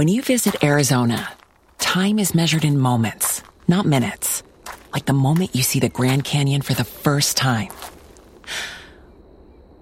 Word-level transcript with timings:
When 0.00 0.08
you 0.08 0.22
visit 0.22 0.64
Arizona, 0.64 1.30
time 1.76 2.18
is 2.18 2.34
measured 2.34 2.64
in 2.64 2.78
moments, 2.78 3.42
not 3.68 3.84
minutes. 3.84 4.42
Like 4.94 5.04
the 5.04 5.12
moment 5.12 5.54
you 5.54 5.62
see 5.62 5.78
the 5.78 5.90
Grand 5.90 6.24
Canyon 6.24 6.62
for 6.62 6.72
the 6.72 6.84
first 6.84 7.36
time. 7.36 7.68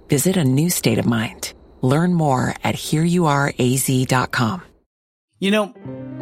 Visit 0.08 0.36
a 0.36 0.42
new 0.42 0.70
state 0.70 0.98
of 0.98 1.06
mind. 1.06 1.52
Learn 1.82 2.14
more 2.14 2.56
at 2.64 2.74
hereyouareaz.com. 2.74 4.62
You 5.38 5.52
know, 5.52 5.72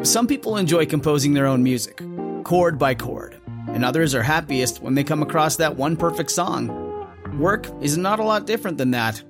some 0.02 0.26
people 0.26 0.58
enjoy 0.58 0.84
composing 0.84 1.32
their 1.32 1.46
own 1.46 1.62
music, 1.62 2.02
chord 2.44 2.78
by 2.78 2.94
chord, 2.96 3.40
and 3.68 3.82
others 3.82 4.14
are 4.14 4.22
happiest 4.22 4.82
when 4.82 4.94
they 4.94 5.04
come 5.04 5.22
across 5.22 5.56
that 5.56 5.76
one 5.76 5.96
perfect 5.96 6.30
song. 6.32 6.68
Work 7.38 7.66
is 7.80 7.96
not 7.96 8.20
a 8.20 8.24
lot 8.24 8.46
different 8.46 8.76
than 8.76 8.90
that. 8.90 9.24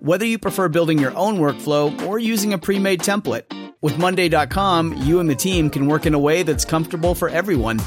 Whether 0.00 0.24
you 0.24 0.38
prefer 0.38 0.68
building 0.68 0.98
your 0.98 1.14
own 1.14 1.36
workflow 1.36 2.06
or 2.06 2.18
using 2.18 2.54
a 2.54 2.58
pre 2.58 2.78
made 2.78 3.00
template, 3.00 3.57
with 3.80 3.98
Monday.com, 3.98 4.94
you 4.98 5.20
and 5.20 5.28
the 5.28 5.34
team 5.34 5.70
can 5.70 5.86
work 5.86 6.06
in 6.06 6.14
a 6.14 6.18
way 6.18 6.42
that's 6.42 6.64
comfortable 6.64 7.14
for 7.14 7.28
everyone. 7.28 7.78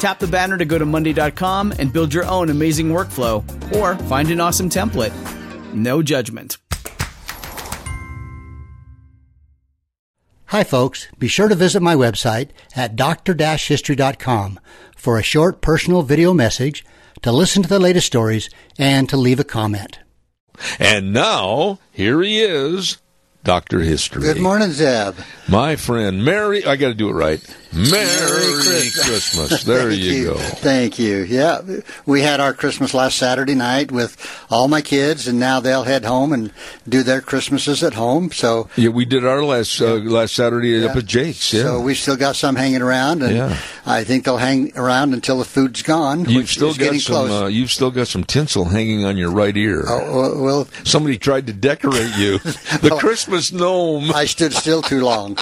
Tap 0.00 0.18
the 0.18 0.26
banner 0.26 0.58
to 0.58 0.64
go 0.64 0.78
to 0.78 0.84
Monday.com 0.84 1.72
and 1.78 1.92
build 1.92 2.12
your 2.12 2.26
own 2.26 2.50
amazing 2.50 2.88
workflow 2.90 3.42
or 3.74 3.96
find 4.04 4.30
an 4.30 4.40
awesome 4.40 4.68
template. 4.68 5.12
No 5.72 6.02
judgment. 6.02 6.58
Hi, 10.46 10.62
folks. 10.62 11.08
Be 11.18 11.26
sure 11.26 11.48
to 11.48 11.54
visit 11.54 11.80
my 11.80 11.96
website 11.96 12.50
at 12.76 12.94
dr-history.com 12.94 14.60
for 14.94 15.18
a 15.18 15.22
short 15.22 15.60
personal 15.60 16.02
video 16.02 16.32
message, 16.32 16.84
to 17.22 17.32
listen 17.32 17.62
to 17.62 17.68
the 17.68 17.80
latest 17.80 18.06
stories, 18.06 18.48
and 18.78 19.08
to 19.08 19.16
leave 19.16 19.40
a 19.40 19.44
comment. 19.44 19.98
And 20.78 21.12
now, 21.12 21.80
here 21.90 22.22
he 22.22 22.40
is, 22.40 22.98
Dr. 23.44 23.80
History. 23.80 24.22
Good 24.22 24.40
morning, 24.40 24.70
Zeb. 24.70 25.16
My 25.48 25.76
friend, 25.76 26.24
Mary, 26.24 26.64
I 26.64 26.76
got 26.76 26.88
to 26.88 26.94
do 26.94 27.10
it 27.10 27.12
right. 27.12 27.40
Merry, 27.74 27.90
Merry 27.90 28.62
Christmas. 28.62 29.04
Christmas. 29.04 29.64
There 29.64 29.90
Thank 29.90 30.02
you, 30.02 30.24
go. 30.26 30.34
Thank 30.38 30.98
you. 30.98 31.16
Yeah, 31.18 31.60
we 32.06 32.20
had 32.22 32.38
our 32.38 32.54
Christmas 32.54 32.94
last 32.94 33.16
Saturday 33.18 33.54
night 33.56 33.90
with 33.90 34.16
all 34.48 34.68
my 34.68 34.80
kids, 34.80 35.26
and 35.26 35.40
now 35.40 35.58
they'll 35.60 35.82
head 35.82 36.04
home 36.04 36.32
and 36.32 36.52
do 36.88 37.02
their 37.02 37.20
Christmases 37.20 37.82
at 37.82 37.94
home. 37.94 38.30
So 38.30 38.68
Yeah, 38.76 38.90
we 38.90 39.04
did 39.04 39.26
our 39.26 39.42
last 39.42 39.80
uh, 39.80 39.94
last 39.94 40.34
Saturday 40.36 40.86
up 40.86 40.96
at 40.96 41.04
Jake's. 41.06 41.52
Yeah. 41.52 41.62
So 41.62 41.80
we 41.80 41.94
still 41.94 42.16
got 42.16 42.36
some 42.36 42.54
hanging 42.54 42.82
around, 42.82 43.22
and 43.22 43.34
Yeah. 43.34 43.58
I 43.84 44.04
think 44.04 44.24
they'll 44.24 44.36
hang 44.36 44.76
around 44.78 45.12
until 45.12 45.38
the 45.38 45.44
food's 45.44 45.82
gone. 45.82 46.26
You've 46.26 46.50
still 46.50 46.68
got 46.70 46.78
getting 46.78 47.00
some. 47.00 47.26
close. 47.26 47.42
Uh, 47.42 47.46
you've 47.46 47.72
still 47.72 47.90
got 47.90 48.06
some 48.06 48.22
tinsel 48.24 48.66
hanging 48.66 49.04
on 49.04 49.16
your 49.16 49.30
right 49.30 49.56
ear. 49.56 49.84
Oh, 49.86 50.16
well, 50.20 50.42
well, 50.42 50.68
Somebody 50.84 51.18
tried 51.18 51.46
to 51.48 51.52
decorate 51.52 52.16
you. 52.16 52.38
the 52.38 52.96
Christmas 53.00 53.52
gnome. 53.52 54.12
I 54.12 54.26
stood 54.26 54.52
still 54.52 54.80
too 54.82 55.02
long. 55.02 55.36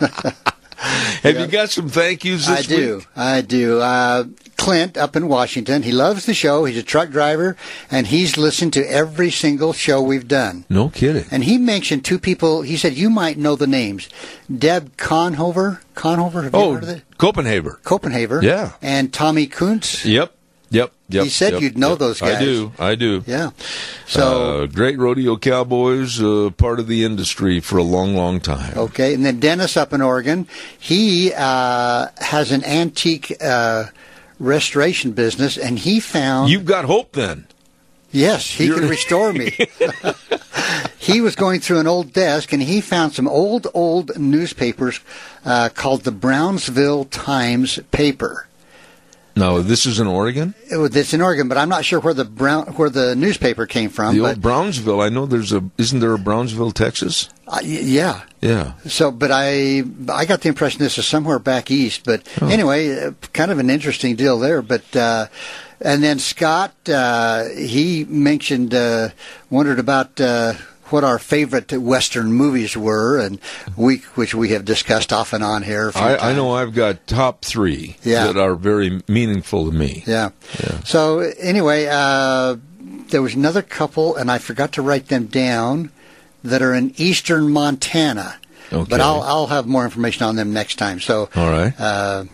Have 1.22 1.38
you 1.40 1.46
got 1.46 1.70
some 1.70 1.88
thank 1.88 2.24
yous 2.24 2.48
I 2.48 2.56
this 2.56 2.66
do. 2.66 2.96
week? 2.98 3.06
I 3.16 3.40
do. 3.40 3.80
Uh, 3.80 4.24
Clint 4.56 4.96
up 4.96 5.16
in 5.16 5.28
Washington, 5.28 5.82
he 5.82 5.92
loves 5.92 6.24
the 6.26 6.32
show. 6.34 6.64
He's 6.64 6.78
a 6.78 6.82
truck 6.82 7.10
driver, 7.10 7.56
and 7.90 8.06
he's 8.06 8.36
listened 8.38 8.72
to 8.72 8.90
every 8.90 9.30
single 9.30 9.72
show 9.74 10.00
we've 10.00 10.26
done. 10.26 10.64
No 10.70 10.88
kidding. 10.88 11.24
And 11.30 11.44
he 11.44 11.58
mentioned 11.58 12.04
two 12.04 12.18
people. 12.18 12.62
He 12.62 12.76
said 12.76 12.94
you 12.94 13.10
might 13.10 13.36
know 13.38 13.54
the 13.54 13.66
names: 13.66 14.08
Deb 14.52 14.96
Conhover. 14.96 15.80
Conhover. 15.94 16.42
Have 16.44 16.54
you 16.54 16.58
Oh, 16.60 16.72
heard 16.74 16.82
of 16.84 16.88
it? 16.88 17.02
Copenhaver. 17.18 17.80
Copenhaver. 17.82 18.42
Yeah. 18.42 18.72
And 18.82 19.12
Tommy 19.12 19.46
Kuntz. 19.46 20.04
Yep. 20.04 20.32
Yep. 21.08 21.28
Said 21.28 21.52
yep, 21.52 21.62
you'd 21.62 21.78
know 21.78 21.90
yep. 21.90 21.98
those 21.98 22.20
guys. 22.20 22.36
I 22.36 22.40
do. 22.40 22.72
I 22.80 22.94
do. 22.96 23.22
Yeah. 23.26 23.50
So. 24.06 24.62
uh, 24.62 24.66
great 24.66 24.98
rodeo 24.98 25.36
cowboys, 25.36 26.20
uh, 26.20 26.50
part 26.56 26.80
of 26.80 26.88
the 26.88 27.04
industry 27.04 27.60
for 27.60 27.78
a 27.78 27.84
long, 27.84 28.16
long 28.16 28.40
time. 28.40 28.76
Okay, 28.76 29.14
and 29.14 29.24
then 29.24 29.38
Dennis 29.38 29.76
up 29.76 29.92
in 29.92 30.00
Oregon, 30.02 30.48
he 30.78 31.32
uh, 31.32 32.08
has 32.18 32.50
an 32.50 32.64
antique 32.64 33.36
uh, 33.40 33.84
restoration 34.40 35.12
business, 35.12 35.56
and 35.56 35.78
he 35.78 36.00
found 36.00 36.50
You've 36.50 36.64
got 36.64 36.84
hope 36.86 37.12
then. 37.12 37.46
yes, 38.10 38.50
he 38.50 38.66
You're- 38.66 38.80
can 38.80 38.88
restore 38.88 39.32
me. 39.32 39.56
he 40.98 41.20
was 41.20 41.36
going 41.36 41.60
through 41.60 41.78
an 41.78 41.86
old 41.86 42.12
desk, 42.12 42.52
and 42.52 42.60
he 42.60 42.80
found 42.80 43.12
some 43.12 43.28
old, 43.28 43.68
old 43.74 44.18
newspapers 44.18 44.98
uh, 45.44 45.68
called 45.68 46.02
the 46.02 46.10
Brownsville 46.10 47.04
Times 47.04 47.78
paper. 47.92 48.45
No, 49.36 49.60
this 49.60 49.84
is 49.84 50.00
in 50.00 50.06
Oregon. 50.06 50.54
It 50.70 50.96
It's 50.96 51.12
in 51.12 51.20
Oregon, 51.20 51.46
but 51.46 51.58
I'm 51.58 51.68
not 51.68 51.84
sure 51.84 52.00
where 52.00 52.14
the 52.14 52.24
brown 52.24 52.68
where 52.74 52.88
the 52.88 53.14
newspaper 53.14 53.66
came 53.66 53.90
from. 53.90 54.14
The 54.14 54.22
but 54.22 54.28
old 54.28 54.40
Brownsville. 54.40 55.02
I 55.02 55.10
know 55.10 55.26
there's 55.26 55.52
a. 55.52 55.62
Isn't 55.76 56.00
there 56.00 56.14
a 56.14 56.18
Brownsville, 56.18 56.72
Texas? 56.72 57.28
uh, 57.46 57.60
yeah, 57.62 58.22
Yeah. 58.40 58.72
So, 58.88 59.10
but 59.10 59.30
I 59.30 59.84
I 60.08 60.24
got 60.24 60.40
the 60.40 60.48
impression 60.48 60.78
this 60.78 60.96
is 60.96 61.06
somewhere 61.06 61.38
back 61.38 61.70
east. 61.70 62.04
But 62.04 62.26
anyway, 62.40 62.98
uh, 62.98 63.12
kind 63.34 63.50
of 63.50 63.58
an 63.58 63.68
interesting 63.68 64.16
deal 64.16 64.38
there. 64.38 64.62
But 64.62 64.96
uh, 64.96 65.26
and 65.82 66.02
then 66.02 66.18
Scott 66.18 66.72
uh, 66.88 67.44
he 67.50 68.06
mentioned 68.08 68.74
uh, 68.74 69.10
wondered 69.50 69.78
about. 69.78 70.18
What 70.90 71.02
our 71.04 71.18
favorite 71.18 71.72
Western 71.72 72.32
movies 72.32 72.76
were, 72.76 73.18
and 73.18 73.38
we, 73.76 73.98
which 74.14 74.34
we 74.34 74.50
have 74.50 74.64
discussed 74.64 75.12
off 75.12 75.32
and 75.32 75.42
on 75.42 75.62
here. 75.62 75.90
I, 75.94 76.16
I 76.16 76.32
know 76.34 76.52
I've 76.52 76.74
got 76.74 77.06
top 77.06 77.44
three 77.44 77.96
Yeah. 78.04 78.26
that 78.28 78.36
are 78.36 78.54
very 78.54 79.02
meaningful 79.08 79.68
to 79.70 79.76
me. 79.76 80.04
Yeah. 80.06 80.30
So 80.84 81.20
anyway, 81.40 81.86
uh, 81.90 82.56
there 83.10 83.20
was 83.22 83.34
another 83.34 83.62
couple, 83.62 84.14
and 84.16 84.30
I 84.30 84.38
forgot 84.38 84.72
to 84.72 84.82
write 84.82 85.08
them 85.08 85.26
down, 85.26 85.90
that 86.44 86.62
are 86.62 86.72
in 86.74 86.92
eastern 86.96 87.48
Montana. 87.50 88.36
Okay. 88.72 88.86
But 88.88 89.00
I'll 89.00 89.22
I'll 89.22 89.46
have 89.48 89.66
more 89.66 89.84
information 89.84 90.24
on 90.24 90.36
them 90.36 90.52
next 90.52 90.76
time. 90.76 91.00
So 91.00 91.28
All 91.36 91.50
right. 91.50 91.72
uh, 91.80 92.24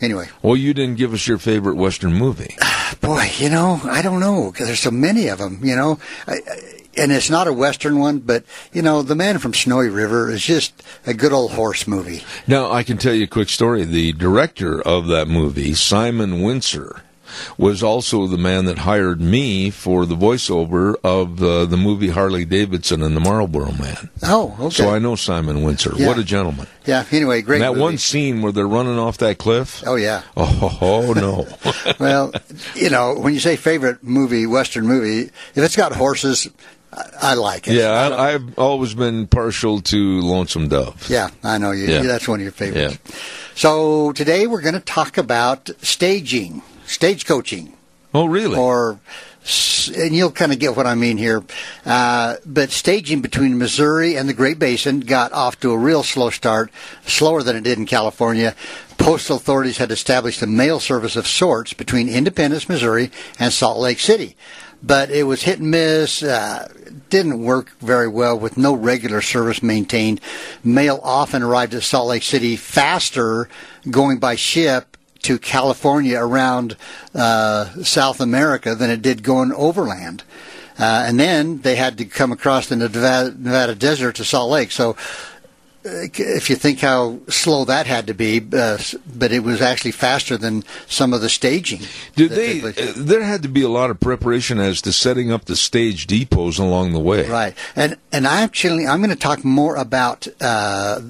anyway, 0.00 0.28
Well, 0.42 0.56
you 0.56 0.74
didn't 0.74 0.96
give 0.96 1.12
us 1.12 1.26
your 1.26 1.38
favorite 1.38 1.76
Western 1.76 2.14
movie. 2.14 2.56
boy, 3.00 3.30
you 3.38 3.48
know, 3.50 3.80
I 3.84 4.02
don't 4.02 4.20
know 4.20 4.50
because 4.50 4.66
there's 4.66 4.80
so 4.80 4.90
many 4.90 5.28
of 5.28 5.38
them. 5.38 5.60
You 5.62 5.76
know, 5.76 5.98
I, 6.26 6.34
I, 6.34 6.81
and 6.96 7.12
it's 7.12 7.30
not 7.30 7.46
a 7.46 7.52
western 7.52 7.98
one, 7.98 8.18
but 8.18 8.44
you 8.72 8.82
know, 8.82 9.02
the 9.02 9.14
Man 9.14 9.38
from 9.38 9.54
Snowy 9.54 9.88
River 9.88 10.30
is 10.30 10.42
just 10.42 10.82
a 11.06 11.14
good 11.14 11.32
old 11.32 11.52
horse 11.52 11.86
movie. 11.86 12.22
Now, 12.46 12.70
I 12.70 12.82
can 12.82 12.98
tell 12.98 13.14
you 13.14 13.24
a 13.24 13.28
quick 13.28 13.48
story. 13.48 13.84
The 13.84 14.12
director 14.12 14.80
of 14.80 15.06
that 15.08 15.28
movie, 15.28 15.74
Simon 15.74 16.40
Wincer, 16.42 17.00
was 17.56 17.82
also 17.82 18.26
the 18.26 18.38
man 18.38 18.66
that 18.66 18.78
hired 18.78 19.20
me 19.20 19.70
for 19.70 20.06
the 20.06 20.14
voiceover 20.14 20.96
of 21.02 21.42
uh, 21.42 21.64
the 21.64 21.76
movie 21.76 22.08
Harley 22.08 22.44
Davidson 22.44 23.02
and 23.02 23.16
the 23.16 23.20
Marlboro 23.20 23.72
Man. 23.72 24.10
Oh, 24.22 24.56
okay. 24.60 24.70
So 24.70 24.90
I 24.90 24.98
know 24.98 25.16
Simon 25.16 25.58
Wincer. 25.58 25.98
Yeah. 25.98 26.08
What 26.08 26.18
a 26.18 26.24
gentleman. 26.24 26.66
yeah. 26.84 27.04
Anyway, 27.10 27.42
great. 27.42 27.56
And 27.56 27.64
that 27.64 27.70
movie. 27.70 27.80
one 27.80 27.98
scene 27.98 28.42
where 28.42 28.52
they're 28.52 28.68
running 28.68 28.98
off 28.98 29.18
that 29.18 29.38
cliff. 29.38 29.82
Oh 29.86 29.96
yeah. 29.96 30.22
Oh, 30.36 30.78
oh, 30.80 31.12
no. 31.12 31.46
well, 32.00 32.32
you 32.74 32.90
know, 32.90 33.14
when 33.14 33.34
you 33.34 33.40
say 33.40 33.56
favorite 33.56 34.02
movie, 34.02 34.46
Western 34.46 34.86
movie, 34.86 35.30
if 35.54 35.58
it's 35.58 35.76
got 35.76 35.94
horses, 35.94 36.48
I, 37.22 37.34
like 37.34 37.68
it. 37.68 37.74
yeah, 37.74 37.90
I, 37.90 38.34
I've 38.34 38.58
always 38.58 38.94
been 38.94 39.26
partial 39.26 39.80
to 39.80 40.20
Lonesome 40.20 40.68
Dove. 40.68 41.08
Yeah, 41.08 41.30
I 41.42 41.56
know 41.58 41.70
you. 41.70 41.86
Yeah. 41.86 42.02
That's 42.02 42.28
one 42.28 42.40
of 42.40 42.42
your 42.42 42.52
favorites. 42.52 42.98
So 43.54 44.12
today 44.12 44.46
we're 44.46 44.60
going 44.60 44.74
to 44.74 44.80
talk 44.80 45.16
about 45.16 45.70
staging, 45.80 46.62
stage 46.86 47.24
coaching, 47.26 47.72
Oh, 48.14 48.26
really? 48.26 48.56
or 48.58 49.00
and 49.96 50.14
you'll 50.14 50.30
kind 50.30 50.52
of 50.52 50.58
get 50.60 50.76
what 50.76 50.86
I 50.86 50.94
mean 50.94 51.16
here. 51.16 51.42
Uh, 51.84 52.36
but 52.46 52.70
staging 52.70 53.22
between 53.22 53.58
Missouri 53.58 54.16
and 54.16 54.28
the 54.28 54.34
Great 54.34 54.58
Basin 54.58 55.00
got 55.00 55.32
off 55.32 55.58
to 55.60 55.72
a 55.72 55.78
real 55.78 56.02
slow 56.04 56.30
start, 56.30 56.70
slower 57.06 57.42
than 57.42 57.56
it 57.56 57.64
did 57.64 57.78
in 57.78 57.86
California. 57.86 58.54
Postal 58.98 59.36
authorities 59.38 59.78
had 59.78 59.90
established 59.90 60.42
a 60.42 60.46
mail 60.46 60.78
service 60.78 61.16
of 61.16 61.26
sorts 61.26 61.72
between 61.72 62.08
Independence, 62.08 62.68
Missouri, 62.68 63.10
and 63.38 63.52
Salt 63.52 63.78
Lake 63.78 63.98
City. 63.98 64.36
But 64.82 65.10
it 65.10 65.24
was 65.24 65.42
hit 65.42 65.60
and 65.60 65.70
miss, 65.70 66.22
uh, 66.22 66.68
didn't 67.08 67.42
work 67.42 67.70
very 67.80 68.08
well 68.08 68.38
with 68.38 68.56
no 68.56 68.74
regular 68.74 69.20
service 69.20 69.62
maintained. 69.62 70.20
Mail 70.64 71.00
often 71.02 71.42
arrived 71.42 71.74
at 71.74 71.82
Salt 71.82 72.08
Lake 72.08 72.22
City 72.22 72.56
faster 72.56 73.48
going 73.88 74.18
by 74.18 74.34
ship 74.34 74.96
to 75.22 75.38
California 75.38 76.18
around 76.18 76.76
uh, 77.14 77.66
South 77.84 78.20
America 78.20 78.74
than 78.74 78.90
it 78.90 79.02
did 79.02 79.22
going 79.22 79.52
overland. 79.52 80.24
Uh, 80.78 81.04
and 81.06 81.20
then 81.20 81.60
they 81.60 81.76
had 81.76 81.98
to 81.98 82.04
come 82.04 82.32
across 82.32 82.68
the 82.68 82.76
Nevada, 82.76 83.34
Nevada 83.38 83.74
desert 83.74 84.16
to 84.16 84.24
Salt 84.24 84.50
Lake. 84.50 84.72
So 84.72 84.96
if 85.84 86.48
you 86.48 86.56
think 86.56 86.80
how 86.80 87.18
slow 87.28 87.64
that 87.64 87.86
had 87.86 88.06
to 88.06 88.14
be, 88.14 88.40
uh, 88.52 88.78
but 89.16 89.32
it 89.32 89.40
was 89.40 89.60
actually 89.60 89.92
faster 89.92 90.36
than 90.36 90.64
some 90.86 91.12
of 91.12 91.20
the 91.20 91.28
staging. 91.28 91.80
Did 92.14 92.30
they? 92.30 92.62
uh, 92.62 92.92
There 92.96 93.22
had 93.22 93.42
to 93.42 93.48
be 93.48 93.62
a 93.62 93.68
lot 93.68 93.90
of 93.90 93.98
preparation 94.00 94.58
as 94.58 94.80
to 94.82 94.92
setting 94.92 95.32
up 95.32 95.46
the 95.46 95.56
stage 95.56 96.06
depots 96.06 96.58
along 96.58 96.92
the 96.92 97.00
way. 97.00 97.28
Right, 97.28 97.56
and 97.74 97.96
and 98.12 98.26
actually, 98.26 98.86
I'm 98.86 99.00
going 99.00 99.10
to 99.10 99.16
talk 99.16 99.44
more 99.44 99.76
about 99.76 100.26
uh, 100.40 101.00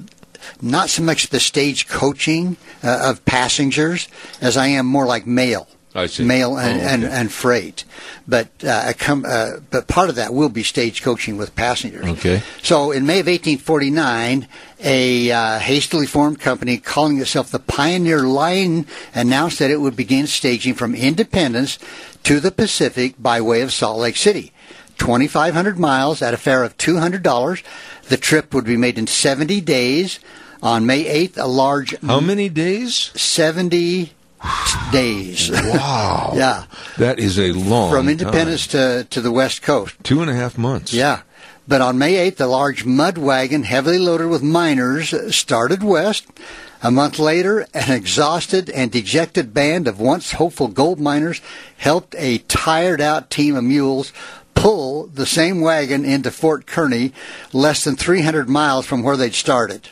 not 0.61 0.89
so 0.89 1.03
much 1.03 1.27
the 1.27 1.39
stage 1.39 1.87
coaching 1.87 2.57
uh, 2.83 3.09
of 3.09 3.23
passengers 3.25 4.07
as 4.41 4.57
I 4.57 4.67
am 4.67 4.85
more 4.85 5.05
like 5.05 5.27
mail. 5.27 5.67
I 5.95 6.07
see. 6.07 6.23
Mail 6.23 6.57
and, 6.57 6.81
Oh, 6.81 6.83
and, 6.85 7.03
okay. 7.03 7.13
and 7.13 7.31
freight, 7.31 7.83
but 8.27 8.47
uh, 8.63 8.83
I 8.87 8.93
come, 8.93 9.25
uh, 9.27 9.57
but 9.69 9.87
part 9.87 10.09
of 10.09 10.15
that 10.15 10.33
will 10.33 10.49
be 10.49 10.63
stage 10.63 11.03
coaching 11.03 11.37
with 11.37 11.55
passengers. 11.55 12.05
Okay. 12.05 12.41
So 12.63 12.91
in 12.91 13.05
May 13.05 13.19
of 13.19 13.27
1849, 13.27 14.47
a 14.83 15.31
uh, 15.31 15.59
hastily 15.59 16.07
formed 16.07 16.39
company 16.39 16.77
calling 16.77 17.19
itself 17.19 17.51
the 17.51 17.59
Pioneer 17.59 18.21
Line 18.21 18.87
announced 19.13 19.59
that 19.59 19.69
it 19.71 19.79
would 19.81 19.95
begin 19.95 20.25
staging 20.27 20.73
from 20.73 20.95
Independence 20.95 21.77
to 22.23 22.39
the 22.39 22.51
Pacific 22.51 23.15
by 23.19 23.39
way 23.41 23.61
of 23.61 23.71
Salt 23.71 23.99
Lake 23.99 24.17
City. 24.17 24.51
2,500 24.97 25.77
miles 25.77 26.21
at 26.21 26.33
a 26.33 26.37
fare 26.37 26.63
of 26.63 26.77
$200. 26.77 27.63
The 28.09 28.17
trip 28.17 28.53
would 28.53 28.65
be 28.65 28.77
made 28.77 28.97
in 28.97 29.07
70 29.07 29.61
days. 29.61 30.19
On 30.61 30.85
May 30.85 31.03
8th, 31.27 31.37
a 31.37 31.45
large. 31.47 31.93
How 31.99 32.21
many 32.21 32.47
days? 32.47 33.11
70 33.15 34.13
days. 34.91 35.51
Wow. 35.51 36.31
yeah. 36.35 36.65
That 36.97 37.19
is 37.19 37.39
a 37.39 37.51
long 37.51 37.91
From 37.91 38.09
Independence 38.09 38.67
to, 38.67 39.07
to 39.09 39.21
the 39.21 39.31
West 39.31 39.61
Coast. 39.61 39.95
Two 40.03 40.21
and 40.21 40.29
a 40.29 40.35
half 40.35 40.57
months. 40.57 40.93
Yeah. 40.93 41.21
But 41.67 41.81
on 41.81 41.97
May 41.97 42.29
8th, 42.29 42.41
a 42.41 42.45
large 42.45 42.83
mud 42.85 43.17
wagon 43.17 43.63
heavily 43.63 43.97
loaded 43.97 44.27
with 44.27 44.43
miners 44.43 45.13
started 45.35 45.81
west. 45.81 46.25
A 46.81 46.91
month 46.91 47.17
later, 47.17 47.65
an 47.73 47.91
exhausted 47.93 48.69
and 48.69 48.91
dejected 48.91 49.53
band 49.53 49.87
of 49.87 50.01
once 50.01 50.33
hopeful 50.33 50.67
gold 50.67 50.99
miners 50.99 51.39
helped 51.77 52.15
a 52.17 52.39
tired 52.39 52.99
out 52.99 53.29
team 53.29 53.55
of 53.55 53.63
mules 53.63 54.11
pull 54.53 55.07
the 55.07 55.25
same 55.25 55.61
wagon 55.61 56.03
into 56.03 56.31
Fort 56.31 56.65
Kearny, 56.65 57.13
less 57.53 57.83
than 57.83 57.95
300 57.95 58.49
miles 58.49 58.85
from 58.85 59.01
where 59.01 59.17
they'd 59.17 59.33
started. 59.33 59.87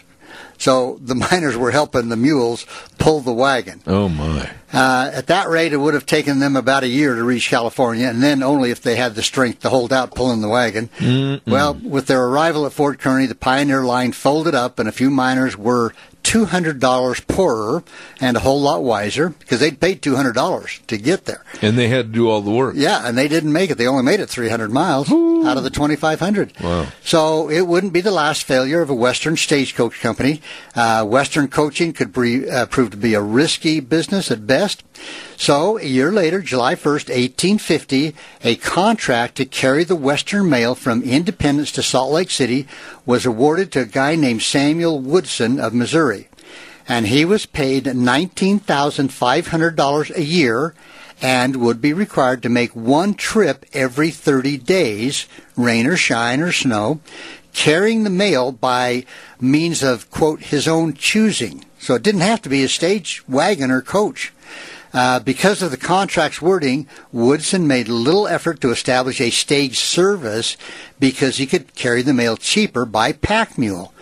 So 0.61 0.99
the 1.01 1.15
miners 1.31 1.57
were 1.57 1.71
helping 1.71 2.09
the 2.09 2.15
mules 2.15 2.65
pull 2.97 3.21
the 3.21 3.33
wagon. 3.33 3.81
Oh 3.87 4.07
my! 4.07 4.49
Uh, 4.71 5.11
at 5.13 5.27
that 5.27 5.49
rate, 5.49 5.73
it 5.73 5.77
would 5.77 5.93
have 5.93 6.05
taken 6.05 6.39
them 6.39 6.55
about 6.55 6.83
a 6.83 6.87
year 6.87 7.15
to 7.15 7.23
reach 7.23 7.49
California, 7.49 8.07
and 8.07 8.23
then 8.23 8.41
only 8.41 8.71
if 8.71 8.81
they 8.81 8.95
had 8.95 9.15
the 9.15 9.23
strength 9.23 9.61
to 9.61 9.69
hold 9.69 9.91
out 9.91 10.15
pulling 10.15 10.41
the 10.41 10.47
wagon. 10.47 10.89
Mm-mm. 10.97 11.41
Well, 11.45 11.73
with 11.73 12.07
their 12.07 12.23
arrival 12.23 12.65
at 12.65 12.73
Fort 12.73 12.99
Kearny, 12.99 13.27
the 13.27 13.35
Pioneer 13.35 13.83
line 13.83 14.13
folded 14.13 14.55
up, 14.55 14.79
and 14.79 14.87
a 14.87 14.93
few 14.93 15.09
miners 15.09 15.57
were 15.57 15.93
$200 16.23 17.27
poorer 17.27 17.83
and 18.19 18.37
a 18.37 18.39
whole 18.39 18.61
lot 18.61 18.83
wiser 18.83 19.29
because 19.29 19.59
they'd 19.59 19.79
paid 19.79 20.01
$200 20.01 20.85
to 20.87 20.97
get 20.97 21.25
there. 21.25 21.43
And 21.61 21.77
they 21.77 21.87
had 21.87 22.07
to 22.07 22.11
do 22.11 22.29
all 22.29 22.41
the 22.41 22.51
work. 22.51 22.75
Yeah, 22.77 23.07
and 23.07 23.17
they 23.17 23.27
didn't 23.27 23.51
make 23.51 23.69
it. 23.69 23.77
They 23.77 23.87
only 23.87 24.03
made 24.03 24.19
it 24.19 24.29
300 24.29 24.71
miles 24.71 25.11
Ooh. 25.11 25.45
out 25.45 25.57
of 25.57 25.63
the 25.63 25.69
2,500. 25.69 26.53
Wow. 26.61 26.87
So 27.03 27.49
it 27.49 27.61
wouldn't 27.67 27.93
be 27.93 28.01
the 28.01 28.11
last 28.11 28.43
failure 28.43 28.81
of 28.81 28.89
a 28.89 28.95
Western 28.95 29.37
stagecoach 29.37 29.99
company. 29.99 30.41
Uh, 30.75 31.05
Western 31.05 31.47
coaching 31.47 31.93
could 31.93 32.13
be, 32.13 32.49
uh, 32.49 32.65
prove 32.67 32.91
to 32.91 32.97
be 32.97 33.13
a 33.13 33.21
risky 33.21 33.79
business 33.79 34.31
at 34.31 34.45
best. 34.47 34.83
So 35.37 35.77
a 35.79 35.85
year 35.85 36.11
later, 36.11 36.41
July 36.41 36.75
1st, 36.75 37.09
1850, 37.09 38.13
a 38.43 38.55
contract 38.57 39.35
to 39.35 39.45
carry 39.45 39.83
the 39.83 39.95
Western 39.95 40.47
Mail 40.49 40.75
from 40.75 41.01
Independence 41.01 41.71
to 41.73 41.81
Salt 41.81 42.11
Lake 42.11 42.29
City 42.29 42.67
was 43.05 43.25
awarded 43.25 43.71
to 43.71 43.81
a 43.81 43.85
guy 43.85 44.15
named 44.15 44.43
Samuel 44.43 44.99
Woodson 44.99 45.59
of 45.59 45.73
Missouri. 45.73 46.27
And 46.87 47.07
he 47.07 47.25
was 47.25 47.45
paid 47.45 47.83
$19,500 47.85 50.15
a 50.15 50.23
year 50.23 50.73
and 51.21 51.57
would 51.57 51.81
be 51.81 51.93
required 51.93 52.41
to 52.43 52.49
make 52.49 52.75
one 52.75 53.13
trip 53.13 53.65
every 53.73 54.09
30 54.09 54.57
days, 54.57 55.27
rain 55.55 55.87
or 55.87 55.95
shine 55.95 56.41
or 56.41 56.51
snow, 56.51 56.99
carrying 57.53 58.03
the 58.03 58.09
mail 58.09 58.51
by 58.51 59.05
means 59.39 59.83
of, 59.83 60.09
quote, 60.09 60.41
his 60.41 60.67
own 60.67 60.93
choosing. 60.93 61.63
So 61.79 61.95
it 61.95 62.03
didn't 62.03 62.21
have 62.21 62.41
to 62.43 62.49
be 62.49 62.63
a 62.63 62.69
stage 62.69 63.23
wagon 63.27 63.71
or 63.71 63.81
coach. 63.81 64.31
Uh, 64.93 65.19
because 65.19 65.61
of 65.61 65.71
the 65.71 65.77
contract's 65.77 66.41
wording, 66.41 66.87
Woodson 67.11 67.67
made 67.67 67.87
little 67.87 68.27
effort 68.27 68.59
to 68.61 68.71
establish 68.71 69.21
a 69.21 69.29
stage 69.29 69.79
service 69.79 70.57
because 70.99 71.37
he 71.37 71.47
could 71.47 71.73
carry 71.75 72.01
the 72.01 72.13
mail 72.13 72.35
cheaper 72.35 72.85
by 72.85 73.13
pack 73.13 73.57
mule 73.57 73.93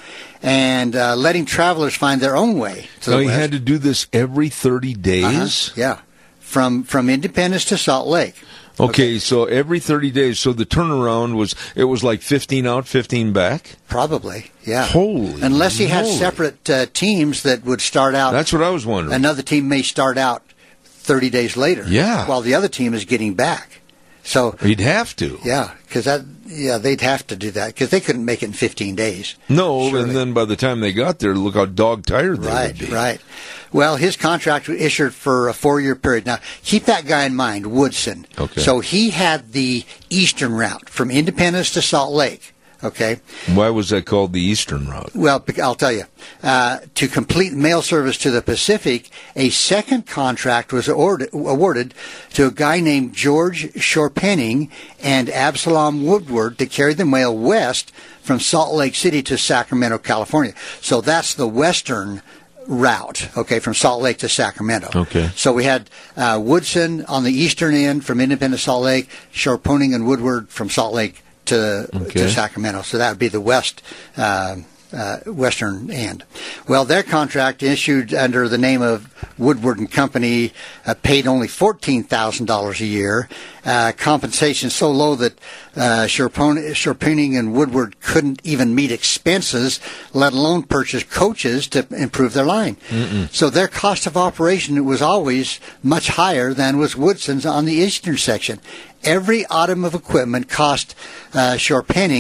and 0.42 0.96
uh, 0.96 1.16
letting 1.16 1.46
travelers 1.46 1.96
find 1.96 2.22
their 2.22 2.36
own 2.36 2.58
way. 2.58 2.88
To 3.02 3.12
so 3.12 3.20
he 3.20 3.28
had 3.28 3.52
to 3.52 3.60
do 3.60 3.78
this 3.78 4.08
every 4.14 4.50
30 4.50 4.94
days? 4.96 5.70
Uh-huh. 5.70 5.74
Yeah. 5.76 6.00
From, 6.40 6.84
from 6.84 7.10
Independence 7.10 7.66
to 7.66 7.78
Salt 7.78 8.08
Lake. 8.08 8.36
Okay, 8.80 8.90
okay, 8.90 9.20
so 9.20 9.44
every 9.44 9.80
30 9.80 10.10
days. 10.10 10.40
So 10.40 10.54
the 10.54 10.66
turnaround 10.66 11.36
was, 11.36 11.54
it 11.76 11.84
was 11.84 12.04
like 12.04 12.22
15 12.22 12.66
out, 12.66 12.88
15 12.88 13.34
back? 13.34 13.76
Probably, 13.90 14.52
yeah. 14.64 14.86
Holy 14.86 15.42
Unless 15.42 15.78
he 15.78 15.88
had 15.88 16.08
separate 16.08 16.68
uh, 16.70 16.86
teams 16.94 17.44
that 17.44 17.66
would 17.66 17.82
start 17.82 18.16
out. 18.16 18.32
That's 18.32 18.54
what 18.54 18.64
I 18.64 18.70
was 18.70 18.86
wondering. 18.86 19.14
Another 19.14 19.44
team 19.44 19.68
may 19.68 19.82
start 19.82 20.18
out 20.18 20.44
30 21.10 21.32
days 21.32 21.58
later. 21.58 21.84
Yeah. 21.88 22.28
While 22.28 22.42
the 22.42 22.54
other 22.54 22.68
team 22.68 22.94
is 22.94 23.04
getting 23.04 23.34
back. 23.34 23.82
So 24.22 24.52
he'd 24.62 24.80
have 24.80 25.16
to. 25.16 25.40
Yeah, 25.44 25.74
because 25.88 26.06
that 26.06 26.22
yeah 26.46 26.78
they'd 26.78 27.02
have 27.02 27.26
to 27.28 27.36
do 27.36 27.50
that 27.52 27.70
because 27.74 27.90
they 27.90 28.00
couldn't 28.00 28.26
make 28.26 28.44
it 28.44 28.48
in 28.48 28.54
15 28.54 28.94
days. 28.94 29.34
No, 29.50 29.90
surely. 29.90 30.04
and 30.04 30.16
then 30.16 30.34
by 30.34 30.46
the 30.46 30.56
time 30.56 30.82
they 30.82 30.94
got 30.94 31.18
there, 31.18 31.34
look 31.34 31.56
how 31.56 31.66
dog 31.66 32.06
tired 32.06 32.44
they 32.44 32.48
right, 32.48 32.68
would 32.68 32.90
be. 32.90 32.94
Right, 32.94 33.20
Well, 33.74 33.96
his 33.96 34.16
contract 34.18 34.68
was 34.68 34.80
issued 34.80 35.16
for 35.16 35.48
a 35.48 35.54
four-year 35.54 35.96
period. 35.96 36.28
Now, 36.28 36.38
keep 36.62 36.86
that 36.86 37.08
guy 37.08 37.24
in 37.24 37.34
mind, 37.34 37.66
Woodson. 37.66 38.28
Okay. 38.38 38.62
So 38.62 38.82
he 38.82 39.10
had 39.10 39.54
the 39.54 39.84
eastern 40.12 40.54
route 40.54 40.90
from 40.90 41.10
Independence 41.10 41.72
to 41.74 41.82
Salt 41.82 42.14
Lake. 42.14 42.54
Okay. 42.84 43.20
Why 43.54 43.70
was 43.70 43.90
that 43.90 44.06
called 44.06 44.32
the 44.32 44.42
Eastern 44.42 44.88
Route? 44.88 45.12
Well, 45.14 45.44
I'll 45.62 45.76
tell 45.76 45.92
you. 45.92 46.04
Uh, 46.42 46.80
to 46.96 47.08
complete 47.08 47.54
mail 47.54 47.82
service 47.82 48.18
to 48.20 48.32
the 48.32 48.42
Pacific, 48.42 49.10
a 49.36 49.50
second 49.50 50.08
contract 50.08 50.72
was 50.72 50.88
awarded, 50.88 51.30
awarded 51.34 51.94
to 52.34 52.48
a 52.48 52.52
guy 52.52 52.80
named 52.80 53.14
George 53.14 53.74
Chorpenning 53.74 54.70
and 55.02 55.30
Absalom 55.30 56.06
Woodward 56.06 56.58
to 56.60 56.66
carry 56.66 56.94
the 56.94 57.06
mail 57.06 57.36
west 57.38 57.92
from 58.22 58.40
Salt 58.40 58.74
Lake 58.74 58.96
City 58.96 59.22
to 59.24 59.38
Sacramento, 59.38 59.98
California. 59.98 60.54
So 60.82 61.02
that's 61.02 61.34
the 61.34 61.48
western 61.48 62.22
route, 62.68 63.30
okay, 63.36 63.60
from 63.60 63.74
Salt 63.74 64.02
Lake 64.02 64.20
to 64.20 64.30
Sacramento. 64.30 64.90
Okay. 64.96 65.32
So 65.36 65.52
we 65.52 65.64
had 65.66 65.90
uh, 66.16 66.40
Woodson 66.42 67.04
on 67.06 67.24
the 67.24 67.34
eastern 67.34 67.76
end 67.76 68.06
from 68.06 68.22
Independence 68.22 68.64
Salt 68.64 68.84
Lake, 68.84 69.10
Chorpenning 69.34 69.94
and 69.94 70.08
Woodward 70.08 70.50
from 70.50 70.70
Salt 70.70 70.94
Lake 70.94 71.24
to, 71.50 71.90
Okay. 71.94 72.22
to 72.22 72.30
Sacramento. 72.30 72.82
So 72.82 72.98
that 72.98 73.10
would 73.10 73.20
be 73.20 73.28
the 73.28 73.42
west. 73.42 73.82
Uh, 74.18 74.58
uh, 74.92 75.20
western 75.28 75.92
end. 75.92 76.24
Well, 76.68 76.84
their 76.84 77.04
contract 77.04 77.62
issued 77.62 78.12
under 78.12 78.50
the 78.50 78.58
name 78.58 78.82
of 78.82 79.14
Woodward 79.38 79.78
and 79.78 79.92
Company 79.92 80.52
uh, 80.84 80.96
paid 80.96 81.28
only 81.28 81.48
fourteen 81.48 82.04
thousand 82.04 82.48
dollars 82.48 82.82
a 82.82 82.88
year. 82.88 83.30
Uh, 83.70 83.92
compensation 83.92 84.68
so 84.72 84.90
low 84.90 85.14
that 85.14 85.38
uh, 85.76 86.08
and 87.38 87.54
Woodward 87.54 88.02
couldn't 88.02 88.42
even 88.44 88.74
meet 88.74 88.92
expenses, 88.92 89.80
let 90.12 90.34
alone 90.34 90.64
purchase 90.64 91.04
coaches 91.04 91.68
to 91.68 91.86
improve 91.92 92.34
their 92.34 92.46
line. 92.46 92.78
So 93.32 93.52
their 93.52 93.68
cost 93.68 94.08
of 94.08 94.18
operation 94.18 94.84
was 94.86 95.04
always 95.04 95.60
much 95.84 96.08
higher 96.08 96.52
than 96.52 96.80
was 96.80 96.96
Woodson's 96.96 97.46
on 97.46 97.66
the 97.66 97.74
eastern 97.74 98.18
section. 98.18 98.60
Every 99.04 99.46
item 99.52 99.86
of 99.86 99.94
equipment 99.94 100.50
cost 100.50 100.96
uh, 101.36 101.60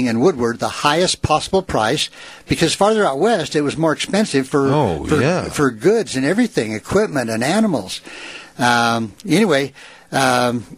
and 0.08 0.22
Woodward 0.22 0.60
the 0.60 0.70
highest 0.70 1.24
possible 1.24 1.64
price 1.64 2.12
because 2.48 2.76
farther 2.76 3.04
out 3.04 3.18
west 3.18 3.56
it 3.56 3.62
was 3.62 3.76
more 3.76 3.94
expensive 3.94 4.48
for 4.48 4.68
Oh, 4.68 5.04
for, 5.06 5.20
yeah. 5.20 5.50
for 5.50 5.72
goods 5.72 6.16
and 6.16 6.26
everything, 6.28 6.74
equipment 6.74 7.32
and 7.32 7.44
animals. 7.44 8.02
Um, 8.60 9.14
anyway, 9.28 9.74
um, 10.12 10.78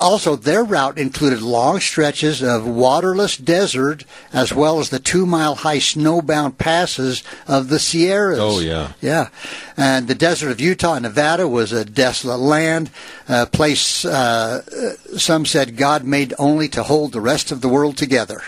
also 0.00 0.36
their 0.36 0.64
route 0.64 0.98
included 0.98 1.42
long 1.42 1.80
stretches 1.80 2.42
of 2.42 2.66
waterless 2.66 3.36
desert 3.36 4.04
as 4.32 4.52
well 4.52 4.80
as 4.80 4.90
the 4.90 4.98
two 4.98 5.26
mile 5.26 5.54
high 5.54 5.78
snowbound 5.78 6.58
passes 6.58 7.22
of 7.46 7.68
the 7.68 7.78
Sierras. 7.78 8.38
Oh, 8.40 8.60
yeah. 8.60 8.92
Yeah. 9.00 9.28
And 9.76 10.08
the 10.08 10.14
desert 10.14 10.50
of 10.50 10.60
Utah 10.60 10.94
and 10.94 11.02
Nevada 11.02 11.48
was 11.48 11.72
a 11.72 11.84
desolate 11.84 12.40
land, 12.40 12.90
a 13.28 13.46
place 13.46 14.04
uh, 14.04 14.62
uh, 14.66 15.18
some 15.18 15.46
said 15.46 15.76
God 15.76 16.04
made 16.04 16.34
only 16.38 16.68
to 16.68 16.82
hold 16.82 17.12
the 17.12 17.20
rest 17.20 17.52
of 17.52 17.60
the 17.60 17.68
world 17.68 17.96
together. 17.96 18.42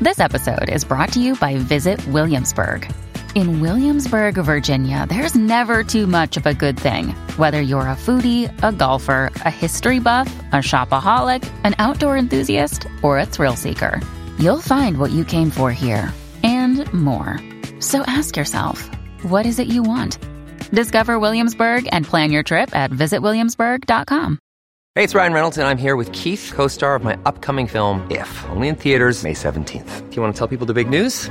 This 0.00 0.18
episode 0.18 0.70
is 0.70 0.84
brought 0.84 1.12
to 1.12 1.20
you 1.20 1.36
by 1.36 1.56
Visit 1.56 2.04
Williamsburg. 2.06 2.90
In 3.36 3.60
Williamsburg, 3.60 4.34
Virginia, 4.34 5.06
there's 5.08 5.36
never 5.36 5.84
too 5.84 6.08
much 6.08 6.36
of 6.36 6.46
a 6.46 6.54
good 6.54 6.78
thing. 6.78 7.10
Whether 7.36 7.60
you're 7.60 7.82
a 7.82 7.94
foodie, 7.94 8.50
a 8.62 8.72
golfer, 8.72 9.30
a 9.44 9.50
history 9.50 10.00
buff, 10.00 10.28
a 10.52 10.56
shopaholic, 10.56 11.48
an 11.62 11.74
outdoor 11.78 12.16
enthusiast, 12.16 12.86
or 13.02 13.18
a 13.18 13.26
thrill 13.26 13.54
seeker, 13.54 14.00
you'll 14.38 14.60
find 14.60 14.98
what 14.98 15.12
you 15.12 15.24
came 15.24 15.50
for 15.50 15.70
here 15.70 16.12
and 16.42 16.92
more. 16.92 17.38
So 17.78 18.02
ask 18.06 18.36
yourself, 18.36 18.90
what 19.22 19.46
is 19.46 19.60
it 19.60 19.68
you 19.68 19.84
want? 19.84 20.18
Discover 20.72 21.20
Williamsburg 21.20 21.88
and 21.92 22.04
plan 22.04 22.30
your 22.30 22.42
trip 22.42 22.74
at 22.74 22.90
visitwilliamsburg.com. 22.90 24.38
Hey, 24.96 25.04
it's 25.04 25.14
Ryan 25.14 25.32
Reynolds, 25.32 25.56
and 25.56 25.68
I'm 25.68 25.78
here 25.78 25.94
with 25.94 26.10
Keith, 26.10 26.50
co 26.52 26.66
star 26.66 26.96
of 26.96 27.04
my 27.04 27.16
upcoming 27.26 27.68
film, 27.68 28.10
If, 28.10 28.44
only 28.48 28.66
in 28.66 28.74
theaters, 28.74 29.22
May 29.22 29.34
17th. 29.34 30.10
Do 30.10 30.16
you 30.16 30.22
want 30.22 30.34
to 30.34 30.38
tell 30.38 30.48
people 30.48 30.66
the 30.66 30.74
big 30.74 30.90
news? 30.90 31.30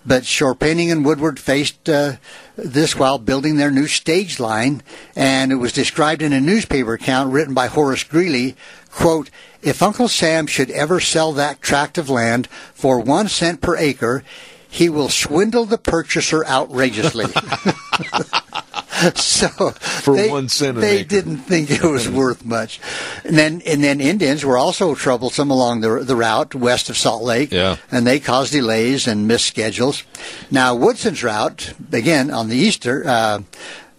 but 0.05 0.23
Chorpenning 0.23 0.91
and 0.91 1.05
Woodward 1.05 1.39
faced 1.39 1.89
uh, 1.89 2.13
this 2.55 2.95
while 2.95 3.17
building 3.17 3.57
their 3.57 3.71
new 3.71 3.87
stage 3.87 4.39
line, 4.39 4.81
and 5.15 5.51
it 5.51 5.55
was 5.55 5.73
described 5.73 6.21
in 6.21 6.33
a 6.33 6.41
newspaper 6.41 6.93
account 6.93 7.31
written 7.31 7.53
by 7.53 7.67
Horace 7.67 8.03
Greeley, 8.03 8.55
quote, 8.91 9.29
if 9.61 9.83
Uncle 9.83 10.07
Sam 10.07 10.47
should 10.47 10.71
ever 10.71 10.99
sell 10.99 11.31
that 11.33 11.61
tract 11.61 11.97
of 11.97 12.09
land 12.09 12.47
for 12.73 12.99
one 12.99 13.27
cent 13.27 13.61
per 13.61 13.77
acre, 13.77 14.23
he 14.67 14.89
will 14.89 15.09
swindle 15.09 15.65
the 15.65 15.77
purchaser 15.77 16.45
outrageously. 16.45 17.25
so 19.15 19.47
For 19.71 20.15
they, 20.15 20.29
one 20.29 20.49
cent 20.49 20.77
an 20.77 20.81
they 20.81 21.03
didn't 21.03 21.37
think 21.37 21.71
it 21.71 21.83
was 21.83 22.09
worth 22.21 22.45
much. 22.45 22.79
And 23.23 23.37
then 23.37 23.61
and 23.65 23.83
then 23.83 24.01
Indians 24.01 24.43
were 24.43 24.57
also 24.57 24.95
troublesome 24.95 25.49
along 25.49 25.81
the 25.81 25.99
the 26.03 26.15
route 26.15 26.53
west 26.53 26.89
of 26.89 26.97
Salt 26.97 27.23
Lake. 27.23 27.51
Yeah. 27.51 27.77
And 27.91 28.05
they 28.05 28.19
caused 28.19 28.51
delays 28.51 29.07
and 29.07 29.27
missed 29.27 29.47
schedules. 29.47 30.03
Now 30.49 30.75
Woodson's 30.75 31.23
route, 31.23 31.73
again 31.91 32.31
on 32.31 32.49
the 32.49 32.57
easter 32.57 33.07
uh, 33.07 33.41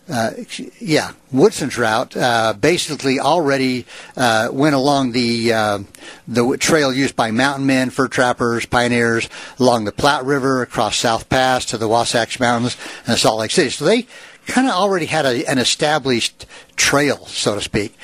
uh, 0.09 0.33
yeah, 0.81 1.13
Woodson's 1.31 1.79
route 1.79 2.17
uh, 2.17 2.53
basically 2.53 3.21
already 3.21 3.87
uh, 4.17 4.49
went 4.53 4.75
along 4.75 5.13
the 5.13 5.53
uh, 5.53 5.79
the 6.27 6.57
trail 6.59 6.93
used 6.93 7.15
by 7.15 7.31
mountain 7.31 7.67
men, 7.67 7.89
fur 7.89 8.09
trappers, 8.09 8.67
pioneers 8.67 9.29
along 9.61 9.85
the 9.85 9.93
Platte 9.93 10.25
River, 10.25 10.61
across 10.61 10.97
South 10.97 11.29
Pass 11.29 11.65
to 11.67 11.79
the 11.79 11.89
Wasatch 11.89 12.41
Mountains 12.41 12.77
and 13.07 13.17
Salt 13.17 13.39
Lake 13.39 13.53
City. 13.53 13.71
So 13.71 13.85
they 13.85 14.07
kind 14.47 14.69
of 14.69 14.75
already 14.75 15.07
had 15.07 15.25
a, 15.27 15.45
an 15.51 15.59
established 15.59 16.47
trail, 16.77 17.27
so 17.27 17.55
to 17.55 17.61
speak. 17.61 17.97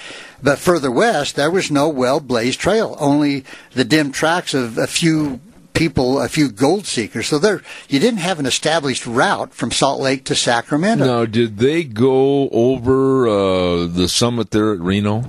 But 0.43 0.59
further 0.59 0.91
west, 0.91 1.35
there 1.37 1.51
was 1.51 1.71
no 1.71 1.89
well 1.89 2.21
blazed 2.21 2.61
trail, 2.61 2.97
only 3.01 3.45
the 3.75 3.85
dim 3.85 4.13
tracks 4.13 4.55
of 4.55 4.79
a 4.79 4.87
few 4.87 5.41
people, 5.75 6.21
a 6.21 6.29
few 6.29 6.49
gold 6.51 6.87
seekers. 6.87 7.27
So 7.29 7.39
there, 7.39 7.63
you 7.89 7.99
didn't 7.99 8.21
have 8.21 8.39
an 8.39 8.47
established 8.47 9.07
route 9.07 9.53
from 9.53 9.71
Salt 9.73 10.01
Lake 10.01 10.25
to 10.25 10.35
Sacramento. 10.35 11.05
Now, 11.05 11.25
did 11.25 11.59
they 11.59 11.83
go 11.85 12.49
over 12.51 13.29
uh, 13.29 13.87
the 13.87 14.09
summit 14.09 14.51
there 14.53 14.73
at 14.73 14.81
Reno? 14.81 15.25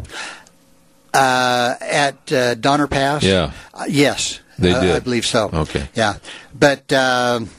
Uh, 1.13 1.75
at 1.81 2.31
uh, 2.31 2.53
Donner 2.55 2.87
Pass? 2.87 3.23
Yeah. 3.23 3.51
Uh, 3.73 3.85
yes. 3.87 4.39
They 4.59 4.73
Uh, 4.73 4.81
did. 4.81 4.95
I 4.95 4.99
believe 4.99 5.25
so. 5.25 5.49
Okay. 5.51 5.87
Yeah. 5.95 6.17
But, 6.53 6.91
um 6.93 7.49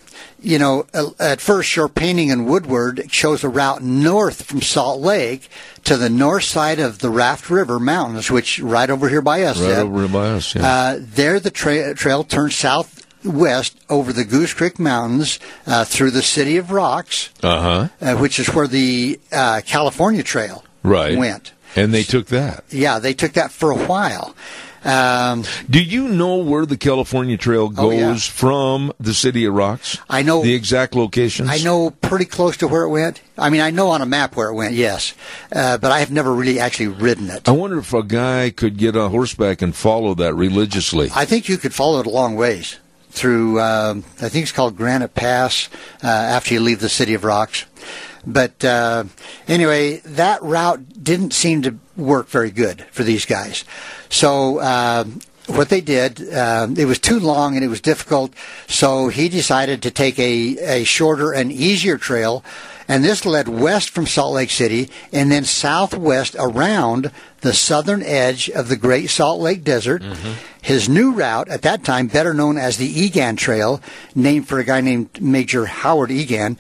you 0.43 0.59
know, 0.59 0.87
at 1.19 1.41
first, 1.41 1.71
Chorpenning 1.75 2.31
in 2.31 2.47
Woodward 2.47 3.07
shows 3.11 3.45
a 3.45 3.49
route 3.49 3.83
north 3.83 4.43
from 4.45 4.63
Salt 4.63 5.01
Lake 5.01 5.49
to 5.85 5.97
the 5.97 6.09
north 6.11 6.45
side 6.45 6.79
of 6.79 6.99
the 7.01 7.11
Raft 7.11 7.51
River 7.51 7.79
Mountains, 7.79 8.31
which 8.31 8.59
right 8.61 8.89
over 8.91 9.09
here 9.09 9.23
by 9.23 9.43
us. 9.43 9.61
Right 9.61 9.79
over 9.79 10.09
by 10.09 10.29
us, 10.31 10.55
yeah. 10.55 10.67
Uh, 10.67 10.97
there, 11.01 11.39
the 11.41 11.51
tra- 11.51 11.95
trail 11.95 12.25
turns 12.25 12.55
southwest 12.55 13.79
over 13.91 14.13
the 14.13 14.25
Goose 14.25 14.55
Creek 14.55 14.79
Mountains 14.79 15.39
uh, 15.67 15.85
through 15.85 16.11
the 16.13 16.23
city 16.23 16.57
of 16.57 16.71
Rocks, 16.71 17.31
Uh-huh. 17.43 17.89
uh, 18.01 18.17
which 18.17 18.39
is 18.39 18.49
where 18.55 18.67
the 18.67 19.21
uh, 19.33 19.61
California 19.67 20.23
Trail 20.23 20.65
Right. 20.83 21.19
went. 21.19 21.53
And 21.77 21.93
they 21.95 22.03
took 22.03 22.27
that. 22.29 22.65
Yeah, 22.71 22.99
they 22.99 23.15
took 23.15 23.33
that 23.35 23.53
for 23.53 23.71
a 23.71 23.77
while. 23.87 24.35
Um, 24.85 25.45
Do 25.69 25.83
you 25.83 26.09
know 26.09 26.37
where 26.37 26.65
the 26.65 26.77
California 26.77 27.37
Trail 27.37 27.69
goes 27.69 27.85
Oh, 27.85 27.91
yeah. 27.91 28.17
from 28.17 28.93
the 28.99 29.13
city 29.13 29.45
of 29.45 29.53
Rocks? 29.55 29.99
I 30.09 30.23
know- 30.23 30.43
the 30.43 30.55
exact 30.55 30.95
locations. 30.95 31.51
I 31.51 31.59
know 31.59 31.91
pretty 31.91 32.25
close 32.25 32.57
to 32.59 32.69
where 32.69 32.83
it 32.85 32.89
went. 32.89 33.21
I 33.37 33.51
mean, 33.51 33.61
I 33.61 33.71
know 33.71 33.89
on 33.89 34.01
a 34.01 34.07
map 34.07 34.37
where 34.37 34.49
it 34.49 34.55
went, 34.55 34.75
yes, 34.75 35.13
uh, 35.53 35.77
but 35.79 35.91
I 35.91 36.01
have 36.01 36.11
never 36.11 36.33
really 36.33 36.59
actually 36.59 36.89
ridden 36.89 37.29
it. 37.31 37.49
I 37.49 37.53
wonder 37.53 37.79
if 37.79 37.93
a 37.93 38.03
guy 38.03 38.51
could 38.51 38.77
get 38.79 38.97
on 38.97 39.11
horseback 39.11 39.61
and 39.63 39.75
follow 39.75 40.15
that 40.15 40.35
religiously. 40.35 41.11
I 41.15 41.25
think 41.27 41.49
you 41.49 41.59
could 41.59 41.75
follow 41.75 42.01
it 42.01 42.07
a 42.07 42.11
long 42.11 42.35
ways 42.37 42.79
through. 43.11 43.61
Um, 43.61 44.05
I 44.21 44.29
think 44.29 44.45
it's 44.45 44.53
called 44.53 44.77
Granite 44.77 45.15
Pass 45.15 45.69
uh, 46.03 46.07
after 46.07 46.55
you 46.55 46.61
leave 46.61 46.81
the 46.81 46.89
city 46.89 47.13
of 47.15 47.25
Rocks. 47.25 47.65
But 48.27 48.65
uh, 48.65 49.05
anyway, 49.49 49.99
that 50.05 50.43
route 50.43 51.03
didn't 51.03 51.33
seem 51.33 51.63
to 51.63 51.77
work 51.97 52.29
very 52.29 52.51
good 52.51 52.83
for 52.91 53.03
these 53.03 53.25
guys. 53.25 53.65
So 54.09 54.61
um 54.61 55.21
what 55.47 55.69
they 55.69 55.81
did, 55.81 56.33
um, 56.33 56.77
it 56.77 56.85
was 56.85 56.99
too 56.99 57.19
long 57.19 57.57
and 57.57 57.65
it 57.65 57.69
was 57.69 57.81
difficult. 57.81 58.33
So 58.69 59.09
he 59.09 59.29
decided 59.29 59.83
to 59.83 59.91
take 59.91 60.19
a, 60.19 60.81
a 60.81 60.85
shorter 60.85 61.33
and 61.33 61.51
easier 61.51 61.99
trail. 61.99 62.45
And 62.89 63.05
this 63.05 63.25
led 63.25 63.49
west 63.49 63.91
from 63.91 64.07
Salt 64.07 64.35
Lake 64.35 64.51
City 64.51 64.91
and 65.13 65.31
then 65.31 65.45
southwest 65.45 66.35
around 66.39 67.13
the 67.41 67.53
southern 67.53 68.03
edge 68.03 68.51
of 68.51 68.69
the 68.69 68.77
Great 68.77 69.11
Salt 69.11 69.41
Lake 69.41 69.63
Desert. 69.63 70.03
His 70.61 70.89
new 70.89 71.13
route, 71.13 71.49
at 71.49 71.63
that 71.63 71.85
time 71.85 72.09
better 72.09 72.35
known 72.35 72.59
as 72.59 72.77
the 72.77 72.87
Egan 72.89 73.37
Trail, 73.37 73.81
named 74.15 74.49
for 74.49 74.59
a 74.59 74.65
guy 74.65 74.81
named 74.81 75.21
Major 75.23 75.67
Howard 75.67 76.11
Egan, 76.11 76.59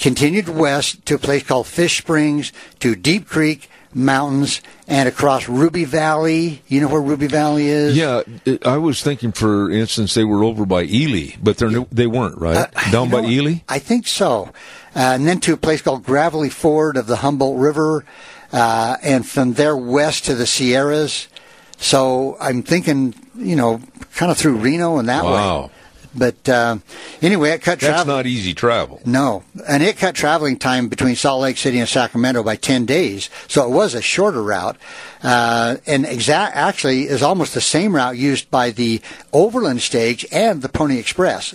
continued 0.00 0.48
west 0.48 1.04
to 1.06 1.14
a 1.14 1.18
place 1.18 1.44
called 1.44 1.66
Fish 1.66 1.98
Springs, 1.98 2.52
to 2.80 2.96
Deep 2.96 3.28
Creek 3.28 3.70
Mountains, 3.92 4.62
and 4.88 5.08
across 5.08 5.48
Ruby 5.48 5.84
Valley. 5.84 6.62
You 6.68 6.80
know 6.80 6.88
where 6.88 7.02
Ruby 7.02 7.26
Valley 7.26 7.66
is? 7.66 7.96
Yeah, 7.96 8.22
I 8.64 8.78
was 8.78 9.02
thinking, 9.02 9.32
for 9.32 9.70
instance, 9.70 10.14
they 10.14 10.24
were 10.24 10.42
over 10.42 10.64
by 10.64 10.84
Ely, 10.84 11.36
but 11.42 11.58
they're 11.58 11.70
no, 11.70 11.86
they 11.92 12.06
weren't, 12.06 12.38
right? 12.38 12.56
Uh, 12.74 12.90
Down 12.90 13.10
by 13.10 13.20
know, 13.20 13.28
Ely? 13.28 13.54
I 13.68 13.78
think 13.78 14.06
so. 14.06 14.52
Uh, 14.96 15.14
and 15.14 15.26
then 15.26 15.38
to 15.40 15.52
a 15.52 15.56
place 15.56 15.82
called 15.82 16.04
Gravelly 16.04 16.50
Ford 16.50 16.96
of 16.96 17.06
the 17.06 17.16
Humboldt 17.16 17.58
River, 17.58 18.04
uh, 18.52 18.96
and 19.02 19.28
from 19.28 19.54
there 19.54 19.76
west 19.76 20.24
to 20.24 20.34
the 20.34 20.46
Sierras. 20.46 21.28
So 21.76 22.36
I'm 22.40 22.62
thinking, 22.62 23.14
you 23.36 23.56
know, 23.56 23.80
kind 24.14 24.30
of 24.30 24.38
through 24.38 24.56
Reno 24.56 24.98
and 24.98 25.08
that 25.08 25.24
way. 25.24 25.70
But 26.14 26.48
uh, 26.48 26.78
anyway, 27.22 27.50
it 27.50 27.62
cut 27.62 27.78
That's 27.80 27.92
travel. 27.92 28.16
not 28.16 28.26
easy 28.26 28.52
travel. 28.52 29.00
No, 29.04 29.44
and 29.68 29.82
it 29.82 29.96
cut 29.96 30.14
traveling 30.14 30.58
time 30.58 30.88
between 30.88 31.14
Salt 31.14 31.42
Lake 31.42 31.56
City 31.56 31.78
and 31.78 31.88
Sacramento 31.88 32.42
by 32.42 32.56
ten 32.56 32.84
days. 32.84 33.30
So 33.46 33.64
it 33.64 33.70
was 33.70 33.94
a 33.94 34.02
shorter 34.02 34.42
route, 34.42 34.76
uh, 35.22 35.76
and 35.86 36.04
exact 36.04 36.56
actually 36.56 37.04
is 37.04 37.22
almost 37.22 37.54
the 37.54 37.60
same 37.60 37.94
route 37.94 38.16
used 38.16 38.50
by 38.50 38.70
the 38.70 39.00
Overland 39.32 39.82
Stage 39.82 40.26
and 40.32 40.62
the 40.62 40.68
Pony 40.68 40.98
Express. 40.98 41.54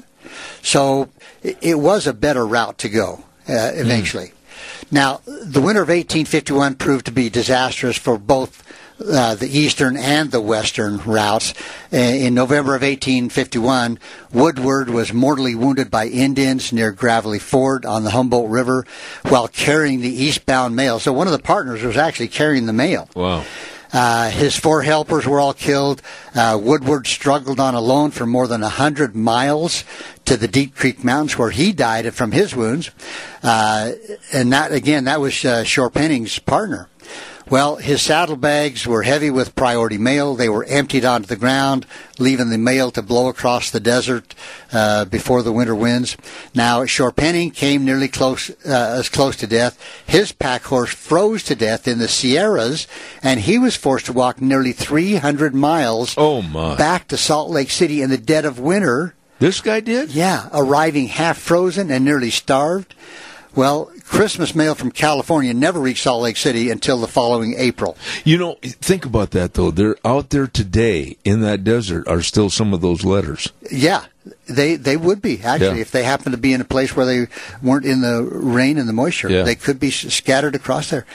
So 0.62 1.10
it, 1.44 1.58
it 1.62 1.76
was 1.76 2.08
a 2.08 2.14
better 2.14 2.46
route 2.46 2.78
to 2.80 2.90
go 2.90 3.26
uh, 3.50 3.72
eventually. 3.74 4.32
Now, 4.92 5.22
the 5.26 5.62
winter 5.62 5.82
of 5.82 5.90
1851 5.90 6.76
proved 6.76 7.06
to 7.08 7.12
be 7.12 7.30
disastrous 7.30 7.98
for 7.98 8.18
both 8.18 8.64
uh, 9.00 9.36
the 9.36 9.48
eastern 9.48 9.98
and 9.98 10.32
the 10.32 10.42
western 10.42 10.98
routes. 11.00 11.54
Uh, 11.92 11.98
in 11.98 12.34
November 12.34 12.76
of 12.76 12.82
1851, 12.82 14.00
Woodward 14.32 14.90
was 14.90 15.14
mortally 15.14 15.56
wounded 15.56 15.92
by 15.92 16.08
Indians 16.08 16.72
near 16.72 16.92
Gravelly 16.92 17.40
Ford 17.40 17.86
on 17.86 18.04
the 18.04 18.12
Humboldt 18.12 18.50
River 18.50 18.86
while 19.24 19.48
carrying 19.48 20.02
the 20.02 20.24
eastbound 20.24 20.76
mail. 20.76 21.00
So 21.00 21.14
one 21.14 21.28
of 21.28 21.34
the 21.34 21.40
partners 21.40 21.84
was 21.84 21.98
actually 21.98 22.30
carrying 22.30 22.66
the 22.66 22.74
mail. 22.74 23.10
Wow. 23.16 23.44
Uh, 23.94 24.30
his 24.30 24.58
four 24.58 24.82
helpers 24.82 25.26
were 25.26 25.40
all 25.40 25.54
killed. 25.54 26.02
Uh, 26.34 26.60
Woodward 26.62 27.08
struggled 27.08 27.62
on 27.62 27.76
alone 27.76 28.12
for 28.12 28.26
more 28.26 28.46
than 28.46 28.62
a 28.62 28.68
hundred 28.68 29.16
miles 29.16 29.86
to 30.26 30.36
the 30.36 30.50
Deep 30.50 30.76
Creek 30.76 31.02
Mountains, 31.02 31.38
where 31.38 31.52
he 31.52 31.72
died 31.72 32.14
from 32.14 32.34
his 32.34 32.54
wounds. 32.54 32.92
Uh, 33.42 33.94
and 34.34 34.52
that 34.52 34.74
again, 34.74 35.06
that 35.06 35.22
was 35.22 35.46
uh, 35.46 35.64
Chorpenning's 35.66 36.40
partner. 36.40 36.90
Well, 37.50 37.76
his 37.76 38.02
saddlebags 38.02 38.88
were 38.88 39.04
heavy 39.04 39.30
with 39.30 39.54
priority 39.56 40.00
mail. 40.00 40.34
They 40.36 40.50
were 40.50 40.64
emptied 40.64 41.06
onto 41.06 41.28
the 41.28 41.36
ground, 41.36 41.86
leaving 42.18 42.50
the 42.50 42.58
mail 42.58 42.90
to 42.92 43.04
blow 43.04 43.28
across 43.28 43.70
the 43.70 43.80
desert 43.80 44.34
uh, 44.74 45.06
before 45.06 45.44
the 45.44 45.52
winter 45.52 45.76
winds. 45.76 46.18
Now, 46.56 46.84
Chorpenning 46.86 47.54
came 47.54 47.86
nearly 47.86 48.08
close, 48.08 48.50
uh, 48.50 48.96
as 48.98 49.10
close 49.10 49.36
to 49.38 49.48
death. 49.48 49.80
His 50.08 50.32
pack 50.32 50.64
horse 50.64 50.94
froze 50.94 51.44
to 51.44 51.56
death 51.56 51.88
in 51.88 52.00
the 52.00 52.08
Sierras, 52.08 52.88
and 53.22 53.40
he 53.42 53.60
was 53.60 53.76
forced 53.76 54.08
to 54.08 54.14
walk 54.14 54.42
nearly 54.42 54.72
300 54.72 55.54
miles 55.54 56.16
Oh, 56.18 56.42
my. 56.42 56.76
back 56.76 57.08
to 57.10 57.18
Salt 57.18 57.52
Lake 57.52 57.70
City 57.70 58.02
in 58.02 58.10
the 58.10 58.18
dead 58.18 58.46
of 58.46 58.60
winter. 58.60 59.14
This 59.38 59.62
guy 59.62 59.82
did? 59.82 60.10
Yeah, 60.12 60.50
arriving 60.52 61.08
half 61.10 61.38
frozen 61.38 61.92
and 61.92 62.04
nearly 62.04 62.32
starved. 62.32 62.96
Well, 63.54 63.92
Christmas 64.06 64.54
mail 64.54 64.76
from 64.76 64.92
California 64.92 65.54
never 65.54 65.80
reached 65.80 66.04
Salt 66.04 66.22
Lake 66.22 66.38
City 66.38 66.70
until 66.70 66.98
the 67.00 67.08
following 67.08 67.56
April. 67.58 67.98
You 68.24 68.38
know, 68.38 68.58
think 68.62 69.04
about 69.06 69.32
that 69.32 69.56
though. 69.56 69.72
They're 69.72 69.98
out 70.06 70.30
there 70.30 70.48
today 70.48 71.18
in 71.26 71.42
that 71.42 71.64
desert 71.64 72.08
are 72.08 72.22
still 72.22 72.50
some 72.50 72.74
of 72.74 72.82
those 72.82 73.04
letters. 73.04 73.52
Yeah, 73.72 74.06
they 74.48 74.76
they 74.76 74.96
would 74.96 75.22
be 75.24 75.42
actually 75.44 75.78
Yeah. 75.78 75.82
if 75.82 75.92
they 75.92 76.04
happen 76.04 76.32
to 76.34 76.38
be 76.38 76.54
in 76.54 76.62
a 76.62 76.66
place 76.66 76.96
where 76.96 77.06
they 77.06 77.28
weren't 77.64 77.86
in 77.86 78.02
the 78.02 78.22
rain 78.32 78.78
and 78.78 78.88
the 78.88 78.94
moisture. 78.94 79.30
Yeah. 79.30 79.42
They 79.44 79.56
could 79.56 79.80
be 79.80 79.90
scattered 79.90 80.54
across 80.56 80.92
there. 80.92 81.06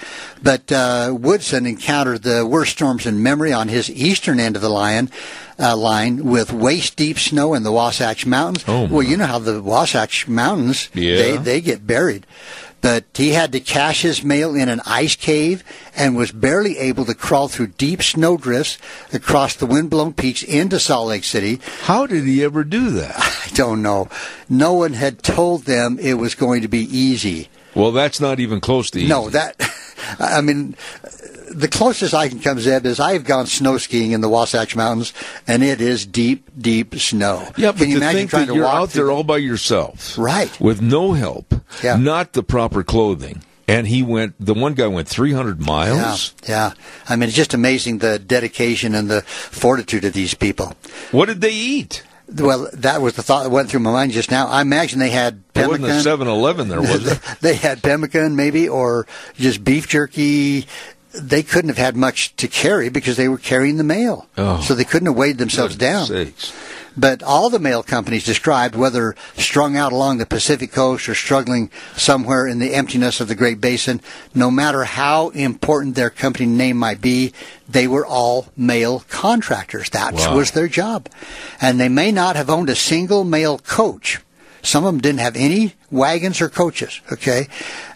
But 0.43 0.71
uh, 0.73 1.15
Woodson 1.19 1.67
encountered 1.67 2.23
the 2.25 2.45
worst 2.45 2.73
storms 2.73 3.07
in 3.07 3.23
memory 3.23 3.53
on 3.53 3.69
his 3.69 3.89
eastern 3.89 4.41
end 4.41 4.57
of 4.57 4.63
the 4.63 4.69
line. 4.69 5.11
Uh, 5.63 5.77
line 5.77 6.25
with 6.25 6.51
waist 6.55 6.97
deep 6.97 7.19
snow 7.19 7.53
in 7.53 7.65
the 7.65 7.71
Wasatch 7.73 8.25
Mountains. 8.25 8.65
Oh, 8.67 8.87
well, 8.87 9.03
you 9.03 9.19
know 9.19 9.27
how 9.27 9.39
the 9.39 9.63
Wasatch 9.63 10.27
Mountains 10.27 10.89
Yeah. 10.95 11.17
they 11.17 11.37
they 11.37 11.61
get 11.61 11.87
buried. 11.87 12.25
But 12.81 13.05
he 13.15 13.31
had 13.31 13.53
to 13.53 13.61
cache 13.61 14.03
his 14.03 14.25
mail 14.25 14.55
in 14.55 14.69
an 14.69 14.81
ice 14.87 15.17
cave 15.17 15.63
and 15.95 16.17
was 16.17 16.33
barely 16.33 16.79
able 16.79 17.05
to 17.05 17.15
crawl 17.15 17.49
through 17.49 17.69
deep 17.69 18.03
snowdrifts 18.03 18.79
across 19.13 19.55
the 19.55 19.67
windblown 19.67 20.15
peaks 20.15 20.43
into 20.43 20.81
Salt 20.81 21.09
Lake 21.09 21.25
City. 21.25 21.61
How 21.83 22.07
did 22.07 22.25
he 22.25 22.43
ever 22.43 22.65
do 22.65 22.91
that? 22.91 23.15
I 23.19 23.51
don't 23.55 23.83
know. 23.83 24.09
No 24.49 24.73
one 24.73 24.95
had 24.95 25.23
told 25.23 25.65
them 25.65 25.99
it 26.01 26.15
was 26.15 26.35
going 26.35 26.63
to 26.63 26.69
be 26.69 26.85
easy. 26.97 27.49
Well, 27.75 27.93
that's 27.93 28.21
not 28.21 28.41
even 28.41 28.61
close 28.61 28.91
to 28.93 28.99
easy. 29.01 29.09
No, 29.09 29.29
that. 29.31 29.57
I 30.19 30.41
mean, 30.41 30.77
the 31.51 31.69
closest 31.69 32.15
I 32.15 32.29
can 32.29 32.41
come, 32.41 32.59
Zeb, 32.61 32.87
is 32.87 33.01
I've 33.01 33.25
gone 33.25 33.47
snow 33.47 33.77
skiing 33.79 34.13
in 34.13 34.21
the 34.21 34.29
Wasatch 34.29 34.75
Mountains, 34.77 35.13
and 35.47 35.63
it 35.63 35.81
is 35.81 36.07
deep, 36.07 36.49
deep 36.59 36.95
snow. 36.95 37.49
Yeah, 37.57 37.73
but 37.73 37.81
can 37.81 37.91
you 37.91 37.97
to 37.97 38.03
imagine 38.03 38.19
think 38.21 38.31
trying 38.31 38.47
that 38.47 38.53
to 38.53 38.55
you're 38.57 38.65
walk 38.65 38.75
out 38.75 38.91
there 38.91 39.11
all 39.11 39.25
by 39.25 39.39
yourself, 39.39 40.17
Right. 40.17 40.59
with 40.61 40.81
no 40.81 41.13
help, 41.13 41.55
Yeah. 41.83 41.97
not 41.97 42.33
the 42.35 42.43
proper 42.43 42.83
clothing, 42.83 43.43
and 43.69 43.87
he 43.89 44.03
went. 44.03 44.35
The 44.41 44.55
one 44.55 44.75
guy 44.75 44.87
went 44.87 45.09
300 45.09 45.61
miles. 45.61 46.35
yeah. 46.45 46.49
yeah. 46.49 46.73
I 47.09 47.17
mean, 47.17 47.29
it's 47.29 47.37
just 47.37 47.55
amazing 47.55 47.99
the 47.99 48.19
dedication 48.19 48.95
and 48.95 49.11
the 49.11 49.23
fortitude 49.23 50.05
of 50.05 50.13
these 50.13 50.35
people. 50.35 50.75
What 51.11 51.27
did 51.27 51.41
they 51.41 51.53
eat? 51.53 52.03
Well, 52.33 52.69
that 52.75 53.03
was 53.03 53.15
the 53.15 53.25
thought 53.25 53.43
that 53.43 53.51
went 53.51 53.69
through 53.69 53.81
my 53.81 53.91
mind 53.91 54.13
just 54.13 54.31
now. 54.31 54.47
I 54.47 54.63
imagine 54.63 55.01
they 55.01 55.11
had 55.11 55.43
There 55.53 55.69
wasn't 55.69 55.87
a 55.89 56.09
7-Eleven 56.09 56.69
there, 56.69 56.81
was 56.81 57.05
it? 57.11 57.19
they 57.41 57.55
had 57.57 57.83
pemmican, 57.83 58.37
maybe, 58.37 58.69
or 58.69 59.09
just 59.37 59.65
beef 59.65 59.89
jerky. 59.89 60.67
They 61.13 61.43
couldn't 61.43 61.69
have 61.71 61.79
had 61.79 61.97
much 61.97 62.35
to 62.37 62.47
carry 62.49 62.89
because 62.89 63.17
they 63.17 63.29
were 63.29 63.39
carrying 63.39 63.77
the 63.79 63.85
mail, 63.85 64.27
Oh. 64.39 64.61
so 64.61 64.75
they 64.75 64.85
couldn't 64.85 65.07
have 65.07 65.17
weighed 65.17 65.39
themselves 65.39 65.77
down. 65.77 66.07
Sakes. 66.07 66.53
But 66.97 67.23
all 67.23 67.51
the 67.51 67.61
mail 67.61 67.83
companies 67.85 68.25
described, 68.25 68.75
whether 68.75 69.15
strung 69.37 69.77
out 69.77 69.93
along 69.93 70.19
the 70.19 70.27
Pacific 70.27 70.73
coast 70.73 71.09
or 71.09 71.15
struggling 71.15 71.71
somewhere 71.97 72.47
in 72.49 72.59
the 72.59 72.75
emptiness 72.75 73.21
of 73.21 73.29
the 73.29 73.37
Great 73.37 73.61
Basin, 73.61 74.01
no 74.35 74.51
matter 74.51 74.85
how 74.85 75.29
important 75.31 75.95
their 75.95 76.11
company 76.11 76.47
name 76.47 76.77
might 76.77 77.01
be, 77.01 77.33
they 77.69 77.87
were 77.87 78.05
all 78.05 78.49
mail 78.57 79.05
contractors. 79.09 79.91
That 79.91 80.15
Wow. 80.15 80.37
was 80.37 80.51
their 80.51 80.69
job. 80.69 81.09
And 81.61 81.79
they 81.81 81.89
may 81.89 82.11
not 82.11 82.35
have 82.37 82.51
owned 82.51 82.69
a 82.69 82.77
single 82.77 83.23
mail 83.25 83.59
coach. 83.59 84.19
Some 84.63 84.85
of 84.85 84.93
them 84.93 85.01
didn't 85.01 85.21
have 85.21 85.37
any 85.37 85.75
wagons 85.91 86.41
or 86.41 86.49
coaches. 86.49 87.01
Okay, 87.13 87.49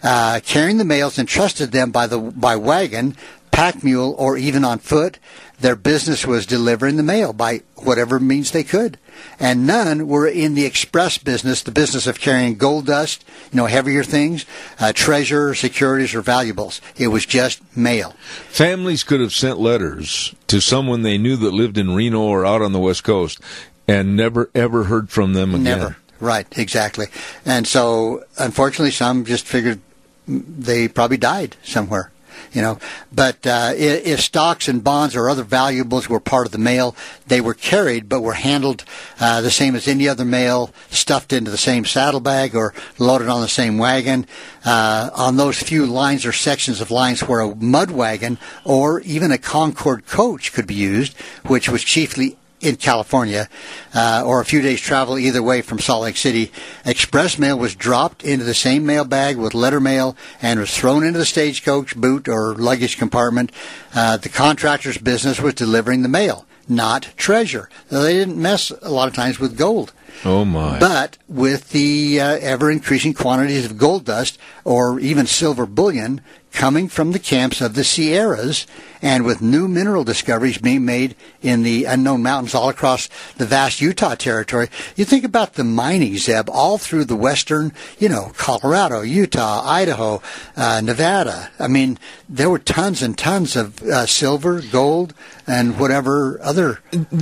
uh, 0.03 0.39
carrying 0.45 0.77
the 0.77 0.85
mails 0.85 1.19
entrusted 1.19 1.71
them 1.71 1.91
by 1.91 2.07
the 2.07 2.19
by 2.19 2.55
wagon, 2.55 3.15
pack 3.51 3.83
mule, 3.83 4.15
or 4.17 4.37
even 4.37 4.65
on 4.65 4.79
foot. 4.79 5.19
Their 5.59 5.77
business 5.77 6.27
was 6.27 6.45
delivering 6.45 6.97
the 6.97 7.03
mail 7.03 7.31
by 7.31 7.61
whatever 7.75 8.19
means 8.19 8.51
they 8.51 8.65
could, 8.65 8.97
and 9.39 9.65
none 9.65 10.05
were 10.05 10.27
in 10.27 10.53
the 10.53 10.65
express 10.65 11.17
business, 11.17 11.63
the 11.63 11.71
business 11.71 12.07
of 12.07 12.19
carrying 12.19 12.55
gold 12.55 12.87
dust, 12.87 13.23
you 13.53 13.57
know, 13.57 13.65
heavier 13.65 14.03
things, 14.03 14.45
uh, 14.79 14.91
treasure, 14.91 15.55
securities, 15.55 16.13
or 16.13 16.21
valuables. 16.21 16.81
It 16.97 17.07
was 17.07 17.25
just 17.25 17.61
mail. 17.75 18.13
Families 18.49 19.05
could 19.05 19.21
have 19.21 19.33
sent 19.33 19.57
letters 19.57 20.35
to 20.47 20.59
someone 20.59 21.03
they 21.03 21.17
knew 21.17 21.37
that 21.37 21.53
lived 21.53 21.77
in 21.77 21.95
Reno 21.95 22.19
or 22.19 22.45
out 22.45 22.61
on 22.61 22.73
the 22.73 22.79
West 22.79 23.05
Coast, 23.05 23.39
and 23.87 24.17
never 24.17 24.49
ever 24.53 24.85
heard 24.85 25.09
from 25.09 25.33
them 25.33 25.51
again. 25.51 25.63
Never. 25.63 25.97
Right, 26.19 26.47
exactly. 26.57 27.07
And 27.45 27.67
so, 27.67 28.23
unfortunately, 28.37 28.91
some 28.91 29.25
just 29.25 29.45
figured 29.45 29.79
they 30.27 30.87
probably 30.87 31.17
died 31.17 31.55
somewhere. 31.63 32.11
You 32.51 32.61
know, 32.61 32.79
but 33.13 33.45
uh, 33.45 33.73
if 33.75 34.21
stocks 34.21 34.67
and 34.67 34.83
bonds 34.83 35.15
or 35.15 35.29
other 35.29 35.43
valuables 35.43 36.07
were 36.07 36.19
part 36.19 36.45
of 36.45 36.51
the 36.51 36.57
mail, 36.57 36.95
they 37.27 37.41
were 37.41 37.53
carried 37.53 38.07
but 38.07 38.21
were 38.21 38.33
handled 38.33 38.85
uh, 39.19 39.41
the 39.41 39.51
same 39.51 39.75
as 39.75 39.87
any 39.87 40.07
other 40.07 40.25
mail, 40.25 40.73
stuffed 40.89 41.33
into 41.33 41.51
the 41.51 41.57
same 41.57 41.85
saddlebag 41.85 42.55
or 42.55 42.73
loaded 42.97 43.27
on 43.27 43.41
the 43.41 43.47
same 43.47 43.77
wagon. 43.77 44.25
Uh, 44.63 45.09
on 45.13 45.37
those 45.37 45.61
few 45.61 45.85
lines 45.85 46.25
or 46.25 46.31
sections 46.31 46.81
of 46.81 46.91
lines 46.91 47.21
where 47.21 47.41
a 47.41 47.55
mud 47.55 47.91
wagon 47.91 48.37
or 48.63 49.01
even 49.01 49.31
a 49.31 49.37
Concord 49.37 50.05
coach 50.05 50.53
could 50.53 50.67
be 50.67 50.75
used, 50.75 51.17
which 51.45 51.67
was 51.67 51.83
chiefly 51.83 52.37
in 52.65 52.75
California, 52.77 53.47
uh, 53.93 54.23
or 54.25 54.41
a 54.41 54.45
few 54.45 54.61
days 54.61 54.81
travel 54.81 55.19
either 55.19 55.43
way 55.43 55.61
from 55.61 55.79
Salt 55.79 56.03
Lake 56.03 56.17
City. 56.17 56.51
Express 56.83 57.37
mail 57.37 57.57
was 57.57 57.75
dropped 57.75 58.23
into 58.23 58.43
the 58.43 58.53
same 58.53 58.85
mail 58.85 59.05
bag 59.05 59.37
with 59.37 59.53
letter 59.53 59.79
mail 59.79 60.17
and 60.41 60.59
was 60.59 60.75
thrown 60.75 61.03
into 61.03 61.19
the 61.19 61.25
stagecoach, 61.25 61.95
boot, 61.95 62.27
or 62.27 62.55
luggage 62.55 62.97
compartment. 62.97 63.51
Uh, 63.93 64.17
the 64.17 64.29
contractor's 64.29 64.97
business 64.97 65.39
was 65.39 65.53
delivering 65.53 66.01
the 66.01 66.09
mail, 66.09 66.45
not 66.67 67.13
treasure. 67.15 67.69
They 67.89 68.13
didn't 68.13 68.41
mess 68.41 68.71
a 68.81 68.89
lot 68.89 69.07
of 69.07 69.13
times 69.13 69.39
with 69.39 69.57
gold. 69.57 69.93
Oh 70.23 70.45
my! 70.45 70.79
But 70.79 71.17
with 71.27 71.71
the 71.71 72.21
uh, 72.21 72.37
ever 72.41 72.71
increasing 72.71 73.13
quantities 73.13 73.65
of 73.65 73.77
gold 73.77 74.05
dust 74.05 74.39
or 74.63 74.99
even 74.99 75.25
silver 75.27 75.65
bullion 75.65 76.21
coming 76.53 76.87
from 76.87 77.11
the 77.11 77.19
camps 77.19 77.59
of 77.59 77.75
the 77.75 77.83
Sierras, 77.83 78.65
and 79.05 79.23
with 79.23 79.39
new 79.39 79.67
mineral 79.67 80.03
discoveries 80.03 80.57
being 80.57 80.83
made 80.83 81.15
in 81.43 81.61
the 81.61 81.85
unknown 81.85 82.23
mountains 82.23 82.55
all 82.55 82.69
across 82.69 83.07
the 83.37 83.45
vast 83.45 83.79
Utah 83.79 84.15
territory, 84.15 84.67
you 84.95 85.05
think 85.05 85.23
about 85.23 85.53
the 85.53 85.63
mining, 85.63 86.17
Zeb, 86.17 86.49
all 86.49 86.79
through 86.79 87.05
the 87.05 87.15
western, 87.15 87.71
you 87.99 88.09
know, 88.09 88.31
Colorado, 88.35 89.01
Utah, 89.01 89.61
Idaho, 89.63 90.23
uh, 90.57 90.81
Nevada. 90.83 91.51
I 91.59 91.67
mean, 91.67 91.99
there 92.27 92.49
were 92.49 92.57
tons 92.57 93.03
and 93.03 93.15
tons 93.15 93.55
of 93.55 93.79
uh, 93.83 94.07
silver, 94.07 94.59
gold, 94.71 95.13
and 95.45 95.79
whatever 95.79 96.39
other 96.41 96.79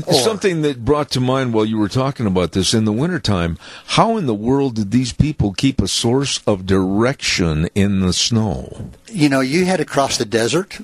ore. 0.07 0.13
Something 0.13 0.61
that 0.61 0.85
brought 0.85 1.11
to 1.11 1.19
mind 1.19 1.53
while 1.53 1.65
you 1.65 1.77
were 1.77 1.89
talking 1.89 2.25
about 2.25 2.53
this 2.53 2.73
in 2.73 2.85
the 2.85 2.93
wintertime, 2.93 3.57
how 3.87 4.15
in 4.15 4.25
the 4.25 4.33
world 4.33 4.75
did 4.75 4.91
these 4.91 5.11
people 5.11 5.51
keep 5.51 5.81
a 5.81 5.89
source 5.89 6.39
of 6.47 6.65
direction 6.65 7.67
in 7.75 7.99
the 7.99 8.13
snow? 8.13 8.91
you 9.13 9.29
know, 9.29 9.39
you 9.39 9.65
head 9.65 9.79
across 9.79 10.17
the 10.17 10.25
desert, 10.25 10.77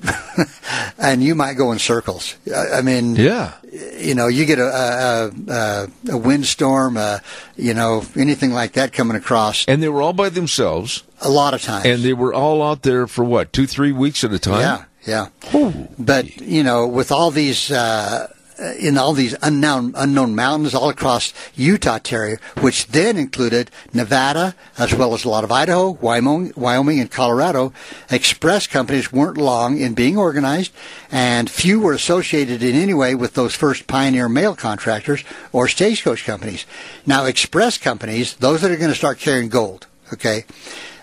and 0.98 1.22
you 1.22 1.34
might 1.34 1.54
go 1.54 1.72
in 1.72 1.78
circles. 1.78 2.34
I 2.54 2.78
I 2.78 2.82
mean, 2.82 3.16
Yeah. 3.16 3.52
you 3.98 4.14
know, 4.14 4.28
you 4.28 4.44
get 4.46 4.58
a 4.58 4.70
a, 4.70 5.30
a, 5.52 5.88
a 6.12 6.16
windstorm, 6.16 6.96
uh, 6.96 7.18
you 7.56 7.74
know, 7.74 8.02
anything 8.16 8.52
like 8.52 8.72
that 8.72 8.92
coming 8.92 9.16
across 9.16 9.64
And 9.68 9.82
they 9.82 9.88
were 9.88 10.02
all 10.02 10.12
by 10.14 10.28
themselves, 10.30 11.02
a 11.20 11.28
lot 11.30 11.54
of 11.54 11.62
times. 11.62 11.86
and 11.86 12.02
they 12.02 12.12
were 12.14 12.34
all 12.34 12.62
out 12.62 12.82
there 12.82 13.06
for 13.06 13.24
what, 13.24 13.52
two, 13.52 13.66
three 13.66 13.92
weeks 13.92 14.24
at 14.24 14.32
a 14.32 14.38
time? 14.38 14.60
yeah, 15.06 15.28
yeah. 15.52 15.72
But 15.98 16.40
you 16.40 16.62
know, 16.62 16.86
with 16.86 17.12
all 17.12 17.30
these. 17.30 17.70
Uh, 17.70 18.26
Uh, 18.60 18.74
in 18.78 18.98
all 18.98 19.14
these 19.14 19.34
unknown 19.40 19.94
unknown 19.96 20.34
mountains 20.34 20.74
all 20.74 20.90
across 20.90 21.32
Utah 21.54 21.96
territory, 21.98 22.38
which 22.60 22.88
then 22.88 23.16
included 23.16 23.70
Nevada 23.94 24.54
as 24.76 24.94
well 24.94 25.14
as 25.14 25.24
a 25.24 25.30
lot 25.30 25.44
of 25.44 25.52
Idaho, 25.52 25.92
Wyoming, 25.92 26.52
Wyoming, 26.56 27.00
and 27.00 27.10
Colorado. 27.10 27.72
Express 28.10 28.66
companies 28.66 29.12
weren't 29.12 29.38
long 29.38 29.78
in 29.78 29.94
being 29.94 30.18
organized, 30.18 30.72
and 31.10 31.50
few 31.50 31.80
were 31.80 31.94
associated 31.94 32.62
in 32.62 32.74
any 32.74 32.92
way 32.92 33.14
with 33.14 33.32
those 33.32 33.54
first 33.54 33.86
pioneer 33.86 34.28
mail 34.28 34.54
contractors 34.54 35.24
or 35.52 35.66
stagecoach 35.66 36.26
companies. 36.26 36.66
Now, 37.06 37.24
express 37.24 37.78
companies, 37.78 38.34
those 38.34 38.60
that 38.60 38.70
are 38.70 38.76
going 38.76 38.90
to 38.90 38.96
start 38.96 39.18
carrying 39.18 39.48
gold, 39.48 39.86
okay, 40.12 40.44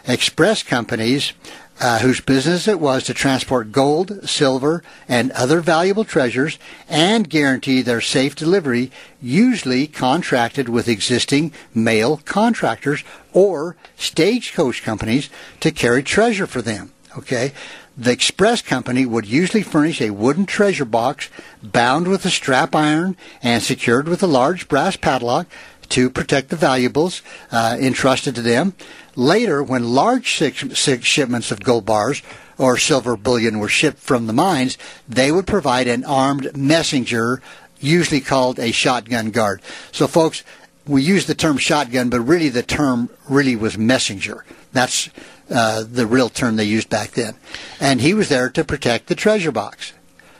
express 0.05 0.61
companies 0.61 1.33
uh, 1.79 1.99
whose 1.99 2.21
business 2.21 2.67
it 2.67 2.79
was 2.79 3.03
to 3.03 3.13
transport 3.13 3.71
gold, 3.71 4.27
silver, 4.27 4.83
and 5.07 5.31
other 5.31 5.61
valuable 5.61 6.03
treasures 6.03 6.57
and 6.89 7.29
guarantee 7.29 7.81
their 7.81 8.01
safe 8.01 8.35
delivery, 8.35 8.91
usually 9.21 9.87
contracted 9.87 10.69
with 10.69 10.87
existing 10.87 11.51
mail 11.73 12.21
contractors 12.25 13.03
or 13.33 13.75
stagecoach 13.95 14.83
companies 14.83 15.29
to 15.59 15.71
carry 15.71 16.01
treasure 16.01 16.47
for 16.47 16.61
them. 16.61 16.91
Okay? 17.17 17.51
The 17.99 18.11
express 18.11 18.61
company 18.61 19.07
would 19.07 19.25
usually 19.25 19.63
furnish 19.63 20.01
a 20.01 20.11
wooden 20.11 20.45
treasure 20.45 20.85
box 20.85 21.29
bound 21.63 22.07
with 22.07 22.25
a 22.25 22.29
strap 22.29 22.75
iron 22.75 23.17
and 23.41 23.63
secured 23.63 24.07
with 24.07 24.21
a 24.21 24.27
large 24.27 24.67
brass 24.67 24.95
padlock 24.95 25.47
to 25.89 26.09
protect 26.09 26.49
the 26.49 26.55
valuables 26.55 27.21
uh, 27.51 27.77
entrusted 27.79 28.35
to 28.35 28.41
them. 28.41 28.73
Later, 29.15 29.63
when 29.63 29.93
large 29.93 30.25
shipments 30.25 31.51
of 31.51 31.63
gold 31.63 31.85
bars 31.85 32.21
or 32.57 32.77
silver 32.77 33.17
bullion 33.17 33.59
were 33.59 33.69
shipped 33.69 33.99
from 33.99 34.27
the 34.27 34.33
mines, 34.33 34.77
they 35.07 35.31
would 35.31 35.47
provide 35.47 35.87
an 35.87 36.03
armed 36.05 36.55
messenger, 36.55 37.41
usually 37.79 38.21
called 38.21 38.59
a 38.59 38.71
shotgun 38.71 39.31
guard. 39.31 39.61
So, 39.91 40.07
folks, 40.07 40.43
we 40.85 41.01
use 41.01 41.25
the 41.25 41.35
term 41.35 41.57
shotgun, 41.57 42.09
but 42.09 42.21
really 42.21 42.49
the 42.49 42.63
term 42.63 43.09
really 43.27 43.55
was 43.55 43.77
messenger. 43.77 44.45
That's 44.71 45.09
uh, 45.49 45.83
the 45.89 46.05
real 46.05 46.29
term 46.29 46.55
they 46.55 46.63
used 46.65 46.89
back 46.89 47.11
then. 47.11 47.35
And 47.79 48.01
he 48.01 48.13
was 48.13 48.29
there 48.29 48.49
to 48.49 48.63
protect 48.63 49.07
the 49.07 49.15
treasure 49.15 49.51
box. 49.51 49.93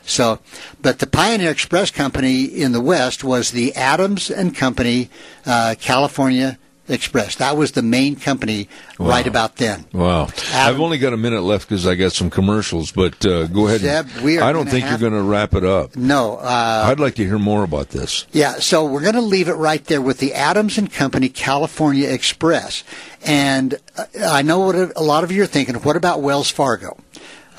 So, 0.08 0.40
but 0.82 1.00
the 1.00 1.08
Pioneer 1.08 1.52
Express 1.52 1.92
Company 1.92 2.46
in 2.46 2.72
the 2.72 2.82
West 2.82 3.24
was 3.24 3.52
the 3.52 3.76
Adams 3.76 4.32
and 4.32 4.56
Company 4.56 5.10
uh, 5.46 5.76
California 5.80 6.58
Express. 6.90 7.36
That 7.36 7.58
was 7.58 7.74
the 7.74 7.82
main 7.82 8.16
company 8.16 8.70
Wow. 8.98 9.10
right 9.10 9.28
about 9.28 9.58
then. 9.58 9.86
Wow. 9.92 10.30
I've 10.54 10.80
only 10.80 10.98
got 10.98 11.12
a 11.12 11.18
minute 11.18 11.42
left 11.42 11.68
because 11.68 11.86
I 11.86 11.96
got 11.96 12.14
some 12.14 12.30
commercials, 12.30 12.94
but 12.94 13.24
uh, 13.26 13.48
go 13.48 13.68
ahead. 13.68 13.82
Zeb, 13.82 14.24
we 14.24 14.38
are 14.40 14.44
I 14.44 14.54
don't 14.54 14.70
think 14.70 14.86
have- 14.86 15.02
you're 15.02 15.10
going 15.10 15.22
to 15.22 15.28
wrap 15.30 15.54
it 15.54 15.66
up. 15.66 15.98
No, 15.98 16.38
uh, 16.38 16.84
I'd 16.88 17.00
like 17.02 17.16
to 17.16 17.26
hear 17.26 17.38
more 17.38 17.64
about 17.66 17.90
this. 17.90 18.26
Yeah, 18.32 18.54
so 18.60 18.86
we're 18.86 19.02
going 19.02 19.16
to 19.16 19.22
leave 19.22 19.50
it 19.50 19.56
right 19.56 19.84
there 19.84 20.02
with 20.02 20.20
the 20.20 20.34
Adams 20.34 20.78
and 20.78 20.90
Company 20.92 21.28
California 21.28 22.08
Express. 22.10 22.86
And 23.26 23.76
uh, 23.98 24.06
I 24.26 24.42
know 24.42 24.60
what 24.60 24.76
a 24.76 24.94
a 24.98 25.04
lot 25.04 25.26
of 25.26 25.32
you 25.34 25.44
are 25.44 25.48
thinking. 25.48 25.76
What 25.76 25.98
about 25.98 26.22
Wells 26.22 26.50
Fargo? 26.50 26.98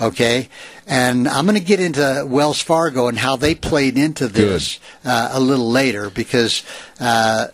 Okay, 0.00 0.48
and 0.86 1.26
I'm 1.26 1.44
going 1.44 1.58
to 1.58 1.64
get 1.64 1.80
into 1.80 2.24
Wells 2.28 2.60
Fargo 2.60 3.08
and 3.08 3.18
how 3.18 3.34
they 3.36 3.54
played 3.54 3.98
into 3.98 4.28
this 4.28 4.78
uh, 5.04 5.30
a 5.32 5.40
little 5.40 5.70
later 5.70 6.10
because. 6.10 6.62
Uh, 7.00 7.48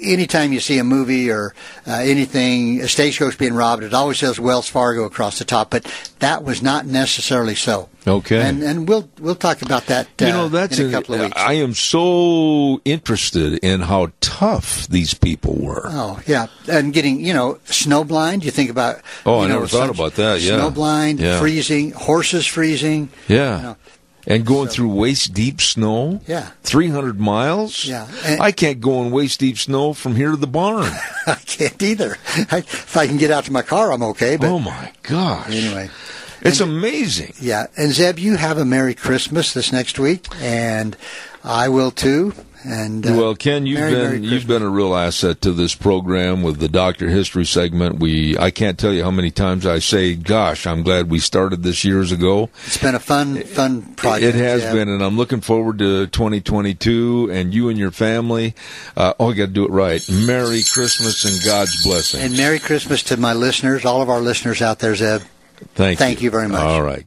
Anytime 0.00 0.52
you 0.52 0.60
see 0.60 0.78
a 0.78 0.84
movie 0.84 1.30
or 1.30 1.54
uh, 1.86 1.92
anything, 1.92 2.80
a 2.80 2.88
stagecoach 2.88 3.36
being 3.36 3.52
robbed, 3.54 3.82
it 3.82 3.92
always 3.92 4.18
says 4.18 4.40
Wells 4.40 4.68
Fargo 4.68 5.04
across 5.04 5.38
the 5.38 5.44
top, 5.44 5.70
but 5.70 5.84
that 6.20 6.42
was 6.42 6.62
not 6.62 6.86
necessarily 6.86 7.54
so. 7.54 7.88
Okay. 8.06 8.40
and 8.40 8.62
and 8.62 8.88
we'll 8.88 9.06
we'll 9.20 9.34
talk 9.34 9.60
about 9.60 9.86
that. 9.86 10.06
Uh, 10.22 10.24
you 10.26 10.32
know, 10.32 10.48
that's 10.48 10.78
in 10.78 10.88
a 10.88 10.90
couple 10.90 11.14
of 11.16 11.20
weeks. 11.20 11.36
I 11.36 11.54
am 11.54 11.74
so 11.74 12.80
interested 12.86 13.58
in 13.62 13.80
how 13.82 14.12
tough 14.20 14.86
these 14.88 15.12
people 15.12 15.54
were. 15.56 15.82
Oh 15.86 16.18
yeah, 16.26 16.46
and 16.70 16.92
getting 16.94 17.20
you 17.20 17.34
know 17.34 17.58
snowblind. 17.66 18.44
You 18.44 18.50
think 18.50 18.70
about 18.70 19.02
Oh, 19.26 19.40
you 19.40 19.44
I 19.44 19.48
know, 19.48 19.54
never 19.56 19.66
thought 19.68 19.90
about 19.90 20.14
that, 20.14 20.40
yeah. 20.40 20.52
snowblind, 20.52 21.20
Yeah. 21.20 21.38
freezing, 21.38 21.90
horses 21.90 22.46
freezing. 22.46 23.10
Yeah. 23.28 23.56
You 23.56 23.62
know, 23.62 23.76
and 24.26 24.44
going 24.44 24.68
through 24.68 24.88
waist 24.94 25.32
deep 25.32 25.60
snow. 25.60 26.20
Yeah. 26.26 26.50
300 26.64 27.18
miles. 27.20 27.84
Yeah. 27.84 28.06
And- 28.24 28.40
I 28.42 28.52
can't 28.52 28.80
go 28.80 29.02
in 29.02 29.10
waist 29.10 29.40
deep 29.40 29.58
snow 29.58 29.92
from 29.94 30.16
here 30.16 30.30
to 30.32 30.36
the 30.36 30.46
barn. 30.46 30.90
I 31.26 31.34
can't 31.46 31.80
either. 31.82 32.16
I, 32.50 32.58
if 32.58 32.96
I 32.96 33.06
can 33.06 33.16
get 33.16 33.30
out 33.30 33.44
to 33.46 33.52
my 33.52 33.62
car, 33.62 33.92
I'm 33.92 34.02
okay. 34.02 34.36
But 34.36 34.48
oh 34.48 34.58
my 34.58 34.92
gosh. 35.02 35.48
anyway, 35.54 35.90
It's 36.42 36.60
amazing. 36.60 37.32
yeah. 37.40 37.66
And 37.76 37.92
Zeb, 37.92 38.18
you 38.18 38.36
have 38.36 38.58
a 38.58 38.64
Merry 38.64 38.94
Christmas 38.94 39.52
this 39.54 39.72
next 39.72 39.98
week, 39.98 40.26
and 40.40 40.96
I 41.44 41.68
will 41.68 41.90
too. 41.90 42.34
And 42.64 43.06
uh, 43.06 43.12
Well, 43.12 43.34
Ken, 43.34 43.66
you've 43.66 43.78
Merry, 43.78 43.92
been 43.92 44.22
Merry 44.22 44.26
you've 44.26 44.46
been 44.46 44.62
a 44.62 44.68
real 44.68 44.94
asset 44.94 45.40
to 45.42 45.52
this 45.52 45.74
program 45.74 46.42
with 46.42 46.58
the 46.58 46.68
Doctor 46.68 47.08
History 47.08 47.46
segment. 47.46 48.00
We 48.00 48.36
I 48.36 48.50
can't 48.50 48.78
tell 48.78 48.92
you 48.92 49.04
how 49.04 49.10
many 49.10 49.30
times 49.30 49.66
I 49.66 49.78
say, 49.78 50.14
"Gosh, 50.14 50.66
I'm 50.66 50.82
glad 50.82 51.10
we 51.10 51.18
started 51.18 51.62
this 51.62 51.84
years 51.84 52.10
ago." 52.10 52.50
It's 52.66 52.78
been 52.78 52.94
a 52.94 53.00
fun, 53.00 53.42
fun 53.42 53.94
project. 53.94 54.34
It 54.34 54.38
has 54.38 54.62
Zeb. 54.62 54.72
been, 54.72 54.88
and 54.88 55.02
I'm 55.02 55.16
looking 55.16 55.40
forward 55.40 55.78
to 55.78 56.06
2022 56.08 57.30
and 57.32 57.54
you 57.54 57.68
and 57.68 57.78
your 57.78 57.90
family. 57.90 58.54
Uh, 58.96 59.14
oh, 59.20 59.30
I 59.30 59.34
got 59.34 59.46
to 59.46 59.52
do 59.52 59.64
it 59.64 59.70
right. 59.70 60.02
Merry 60.10 60.62
Christmas 60.62 61.24
and 61.24 61.44
God's 61.44 61.82
blessing. 61.84 62.20
And 62.20 62.36
Merry 62.36 62.58
Christmas 62.58 63.02
to 63.04 63.16
my 63.16 63.34
listeners, 63.34 63.84
all 63.84 64.02
of 64.02 64.08
our 64.08 64.20
listeners 64.20 64.62
out 64.62 64.80
there, 64.80 64.94
Zeb. 64.94 65.22
thank 65.74 65.98
thank 65.98 66.22
you 66.22 66.30
very 66.30 66.48
much. 66.48 66.60
All 66.60 66.82
right. 66.82 67.06